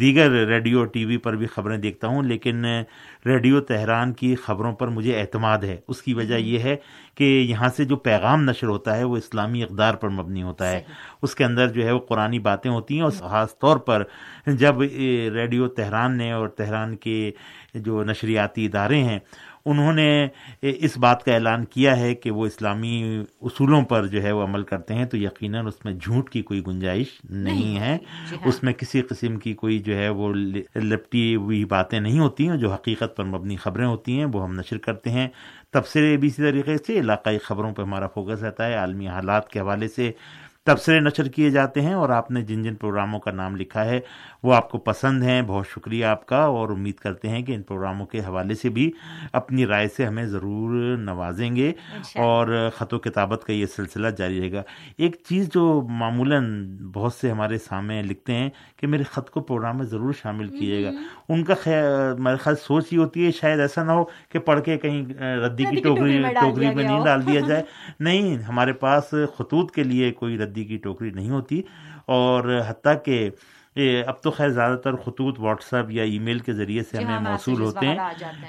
دیگر 0.00 0.30
ریڈیو 0.46 0.84
ٹی 0.84 1.04
وی 1.04 1.16
پر 1.16 1.36
بھی 1.36 1.46
خبریں 1.46 1.76
دیکھتا 1.78 2.08
ہوں 2.08 2.22
لیکن 2.22 2.64
ریڈیو 3.26 3.60
تہران 3.60 4.12
کی 4.12 4.34
خبروں 4.34 4.72
پر 4.72 4.88
مجھے 4.88 5.18
اعتماد 5.20 5.58
ہے۔ 5.58 5.76
اس 5.88 6.02
کی 6.02 6.14
وجہ 6.14 6.34
یہ 6.34 6.58
ہے 6.58 6.76
کہ 7.14 7.24
یہاں 7.48 7.68
سے 7.76 7.84
جو 7.84 7.96
پیغام 7.96 8.42
نشر 8.44 8.66
ہوتا 8.66 8.96
ہے 8.96 9.04
وہ 9.04 9.16
اسلامی 9.16 9.62
اقدار 9.62 9.94
پر 9.94 10.08
مبنی 10.08 10.42
ہوتا 10.42 10.70
ہے۔ 10.70 10.80
اس 11.22 11.34
کے 11.34 11.44
اندر 11.44 11.68
جو 11.68 11.84
ہے 11.84 11.92
وہ 11.92 12.00
قرآن 12.08 12.38
باتیں 12.38 12.70
ہوتی 12.70 12.94
ہیں 12.94 13.02
اور 13.02 13.10
خاص 13.20 13.58
طور 13.58 13.76
پر 13.76 14.02
جب 14.46 14.80
ریڈیو 15.34 15.66
تہران 15.68 16.16
نے 16.18 16.30
اور 16.32 16.48
تہران 16.48 16.96
کے 16.96 17.30
جو 17.74 18.02
نشریاتی 18.04 18.66
ادارے 18.66 19.02
ہیں 19.02 19.18
انہوں 19.66 19.92
نے 19.92 20.28
اس 20.62 20.98
بات 20.98 21.24
کا 21.24 21.34
اعلان 21.34 21.64
کیا 21.64 21.96
ہے 21.96 22.14
کہ 22.14 22.30
وہ 22.30 22.46
اسلامی 22.46 23.24
اصولوں 23.42 23.82
پر 23.82 24.06
جو 24.06 24.22
ہے 24.22 24.32
وہ 24.32 24.42
عمل 24.42 24.62
کرتے 24.62 24.94
ہیں 24.94 25.04
تو 25.04 25.16
یقیناً 25.16 25.66
اس 25.66 25.84
میں 25.84 25.92
جھوٹ 25.92 26.30
کی 26.30 26.42
کوئی 26.42 26.62
گنجائش 26.66 27.06
نہیں 27.30 27.80
ہے۔ 27.80 27.98
جی 28.30 28.36
ہاں۔ 28.36 28.48
اس 28.48 28.62
میں 28.62 28.72
کسی 28.72 29.02
قسم 29.02 29.36
کی 29.36 29.54
کوئی 29.54 29.78
جو 29.78 29.96
ہے 29.96 30.08
وہ 30.08 30.32
لپٹی 30.76 31.36
ہوئی 31.36 31.64
باتیں 31.64 32.00
نہیں 32.00 32.18
ہوتی 32.18 32.48
ہیں 32.48 32.56
جو 32.56 32.72
حقیقت 32.72 33.16
پر 33.16 33.24
مبنی 33.24 33.56
خبریں 33.56 33.86
ہوتی 33.86 34.18
ہیں 34.18 34.26
وہ 34.32 34.44
ہم 34.44 34.54
نشر 34.54 34.78
کرتے 34.78 35.10
ہیں۔ 35.10 35.28
تبصرے 35.70 36.16
بھی 36.16 36.28
اسی 36.28 36.42
طریقے 36.42 36.76
سے 36.86 36.98
علاقائی 37.00 37.38
خبروں 37.38 37.74
پہ 37.74 37.82
ہمارا 37.82 38.06
فوکس 38.06 38.42
رہتا 38.42 38.66
ہے۔ 38.66 38.74
عالمی 38.74 39.08
حالات 39.08 39.48
کے 39.48 39.60
حوالے 39.60 39.88
سے 39.88 40.10
تبصرے 40.66 41.00
نشر 41.00 41.28
کیے 41.28 41.50
جاتے 41.50 41.80
ہیں 41.80 41.94
اور 41.94 42.10
آپ 42.10 42.30
نے 42.30 42.42
جن 42.42 42.62
جن 42.62 42.74
پروگراموں 42.74 43.20
کا 43.20 43.30
نام 43.30 43.56
لکھا 43.56 43.84
ہے 43.84 44.00
وہ 44.42 44.54
آپ 44.54 44.70
کو 44.70 44.78
پسند 44.78 45.22
ہیں 45.22 45.42
بہت 45.42 45.66
شکریہ 45.68 46.04
آپ 46.04 46.26
کا 46.26 46.36
اور 46.36 46.68
امید 46.68 46.94
کرتے 46.94 47.28
ہیں 47.28 47.42
کہ 47.42 47.52
ان 47.52 47.62
پروگراموں 47.62 48.06
کے 48.06 48.20
حوالے 48.20 48.54
سے 48.54 48.68
بھی 48.68 48.92
اپنی 49.32 49.66
رائے 49.66 49.88
سے 49.96 50.06
ہمیں 50.06 50.24
ضرور 50.26 50.96
نوازیں 50.96 51.56
گے 51.56 51.72
اور 52.14 52.68
خط 52.76 52.94
و 52.94 52.98
کتابت 52.98 53.44
کا 53.44 53.52
یہ 53.52 53.66
سلسلہ 53.66 54.08
جاری 54.08 54.40
رہے 54.40 54.52
گا۔ 54.52 54.62
ایک 54.98 55.16
چیز 55.28 55.48
جو 55.54 55.86
معمولاً 55.88 56.76
بہت 56.92 57.14
سے 57.14 57.30
ہمارے 57.30 57.58
سامنے 57.58 58.02
لکھتے 58.02 58.34
ہیں 58.34 58.50
کہ 58.76 58.86
میرے 58.86 59.02
خط 59.02 59.30
کو 59.30 59.40
پروگرام 59.40 59.76
میں 59.76 59.86
ضرور 59.86 60.12
شامل 60.22 60.48
کیے 60.48 60.84
گا۔ 60.84 60.90
ان 61.28 61.44
کا 61.44 61.54
خیال 61.54 62.20
میرے 62.22 62.36
خیال 62.36 62.56
سوچ 62.56 62.92
یہ 62.92 62.98
ہوتی 62.98 63.26
ہے 63.26 63.30
شاید 63.30 63.60
ایسا 63.60 63.84
نہ 63.84 63.92
ہو 63.92 64.04
کہ 64.04 64.38
پڑھ 64.38 64.62
کے 64.62 64.78
کہیں 64.78 65.02
ردی 65.46 65.64
کی 65.64 65.76
ٹوکری 65.76 66.22
ٹوکری 66.40 66.74
میں 66.74 66.84
نہیں 66.84 67.04
ڈال 67.04 67.26
دیا 67.26 67.40
جائے۔ 67.48 67.62
نہیں 68.00 68.38
ہمارے 68.38 68.72
پاس 68.72 69.14
خطوط 69.38 69.70
کے 69.70 69.82
لیے 69.82 70.12
کوئی 70.12 70.38
ردی 70.38 70.51
کی 70.52 70.76
ٹوکری 70.76 71.10
نہیں 71.10 71.30
ہوتی 71.30 71.62
اور 72.06 72.62
حتیٰ 72.68 72.94
کہ 73.04 73.30
اب 74.06 74.22
تو 74.22 74.30
خیر 74.30 74.48
زیادہ 74.48 74.76
تر 74.76 74.96
خطوط 74.96 75.40
واٹس 75.40 75.74
ایپ 75.74 75.90
یا 75.90 76.02
ای 76.02 76.18
میل 76.18 76.38
کے 76.38 76.52
ذریعے 76.52 76.82
سے 76.82 76.96
جی 76.96 77.04
ہمیں 77.04 77.30
موصول 77.30 77.60
ہوتے 77.60 77.86
ہیں 77.86 77.96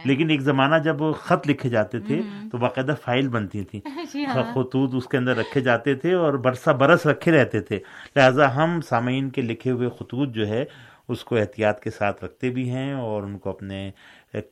لیکن 0.06 0.30
ایک 0.30 0.42
زمانہ 0.42 0.76
جب 0.84 0.98
خط 1.20 1.48
لکھے 1.48 1.70
جاتے 1.70 2.00
تھے 2.00 2.22
تو 2.52 2.58
باقاعدہ 2.58 2.94
فائل 3.04 3.28
بنتی 3.28 3.64
تھیں 3.64 3.82
جی 4.14 4.26
ہاں۔ 4.26 4.44
خطوط 4.54 4.96
اس 4.96 5.08
کے 5.08 5.18
اندر 5.18 5.38
رکھے 5.38 5.62
جاتے 5.62 5.96
تھے 5.96 6.14
اور 6.14 6.34
برسہ 6.34 6.70
برس 6.70 7.06
رکھے 7.06 7.32
رہتے 7.32 7.60
تھے۔ 7.60 7.80
لہٰذا 8.16 8.56
ہم 8.56 8.82
سامعین 8.82 9.30
کے 9.30 9.42
لکھے 9.42 9.72
ہوئے 9.72 9.90
خطوط 9.90 10.30
جو 10.30 10.48
ہے 10.48 10.66
اس 11.08 11.24
کو 11.24 11.36
احتیاط 11.36 11.80
کے 11.80 11.90
ساتھ 11.90 12.24
رکھتے 12.24 12.50
بھی 12.50 12.70
ہیں 12.70 12.94
اور 12.94 13.24
ان 13.24 13.38
کو 13.38 13.50
اپنے 13.50 13.92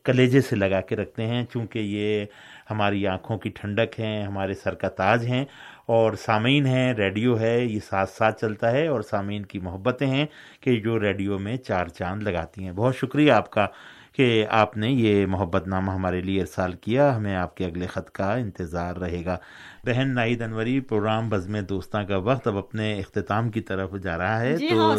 کلیجے 0.03 0.41
سے 0.41 0.55
لگا 0.55 0.81
کے 0.81 0.95
رکھتے 0.95 1.25
ہیں۔ 1.25 1.45
چونکہ 1.53 1.79
یہ 1.79 2.25
ہماری 2.71 3.07
آنکھوں 3.07 3.37
کی 3.37 3.49
ٹھنڈک 3.49 3.99
ہیں 3.99 4.25
ہمارے 4.25 4.53
سر 4.53 4.73
کا 4.73 4.89
تاج 4.89 5.25
ہیں 5.25 5.45
اور 5.85 6.13
سامعین 6.13 6.65
ہیں، 6.65 6.93
ریڈیو 6.93 7.39
ہے، 7.39 7.65
یہ 7.65 7.79
ساتھ 7.79 8.09
ساتھ 8.09 8.41
چلتا 8.41 8.71
ہے 8.71 8.87
اور 8.87 9.01
سامعین 9.01 9.45
کی 9.45 9.59
محبتیں 9.59 10.07
ہیں 10.07 10.25
کہ 10.61 10.79
جو 10.79 10.99
ریڈیو 10.99 11.39
میں 11.39 11.57
چار 11.57 11.87
چاند 11.87 12.23
لگاتی 12.23 12.63
ہیں۔ 12.63 12.71
بہت 12.71 12.95
شکریہ 12.95 13.31
آپ 13.31 13.49
کا 13.49 13.67
کہ 14.13 14.45
آپ 14.49 14.77
نے 14.77 14.89
یہ 14.89 15.25
محبت 15.25 15.67
نامہ 15.67 15.91
ہمارے 15.91 16.21
لیے 16.21 16.41
ارسال 16.41 16.73
کیا۔ 16.73 17.15
ہمیں 17.15 17.35
آپ 17.35 17.57
کے 17.57 17.65
اگلے 17.65 17.87
خط 17.87 18.11
کا 18.11 18.33
انتظار 18.33 18.95
رہے 18.95 19.25
گا۔ 19.25 19.37
بہن 19.83 20.13
نائد 20.13 20.41
انوری 20.41 20.79
پروگرام 20.79 21.29
بزم 21.29 21.55
دوستاں 21.59 22.03
کا 22.03 22.17
وقت 22.17 22.47
اب 22.47 22.57
اپنے 22.57 22.99
اختتام 22.99 23.49
کی 23.49 23.61
طرف 23.61 23.93
جا 24.03 24.17
رہا 24.17 24.39
ہے 24.41 24.55
جی 24.57 24.67
تو 24.69 24.75
ہاں 24.75 24.95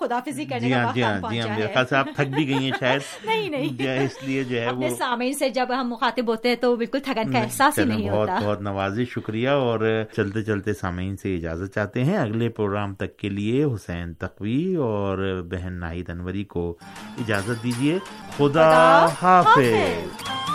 خدا 0.00 0.18
جی 0.26 0.44
ہاں 0.44 0.58
جی 0.60 0.72
ہاں 0.72 0.92
جی 0.94 1.02
ہاں 1.02 1.48
میرے 1.48 1.66
خیال 1.66 1.86
سے 1.86 1.96
آپ 1.96 2.06
تھک 2.16 2.28
بھی 2.28 2.46
گئی 2.48 2.64
ہیں 2.64 2.70
شاید۔ 2.80 3.00
نہیں 3.24 3.48
نہیں۔ 3.50 3.98
اس 4.04 4.22
لیے 4.22 4.44
جو 4.44 4.60
ہے 4.60 4.70
وہ 4.72 4.88
سامعین 4.98 5.32
سے 5.32 5.48
جب 5.50 5.66
ہم 5.80 5.88
مخاطب 5.88 6.28
ہوتے 6.28 6.48
ہیں 6.48 6.56
تو 6.56 6.74
بالکل 6.76 7.00
تھکن 7.00 7.32
کا 7.32 7.38
احساس 7.38 7.78
ہی 7.78 7.84
نہیں 7.84 8.10
بہت 8.10 8.28
بہت 8.42 8.60
نوازی 8.60 9.04
شکریہ 9.04 9.48
اور 9.48 9.80
چلتے 10.16 10.42
چلتے 10.42 10.74
سامعین 10.74 11.16
سے 11.16 11.36
اجازت 11.36 11.74
چاہتے 11.74 12.04
ہیں۔ 12.04 12.16
اگلے 12.16 12.48
پروگرام 12.48 12.94
تک 12.94 13.16
کے 13.16 13.28
لیے 13.28 13.64
حسین 13.64 14.14
تقوی 14.14 14.74
اور 14.74 15.18
بہن 15.50 15.72
ناہید 15.72 16.10
انوری 16.10 16.44
کو 16.44 16.68
اجازت 17.18 17.62
دیجیے۔ 17.64 17.98
خدا 18.36 18.70
حافظ۔ 19.22 20.51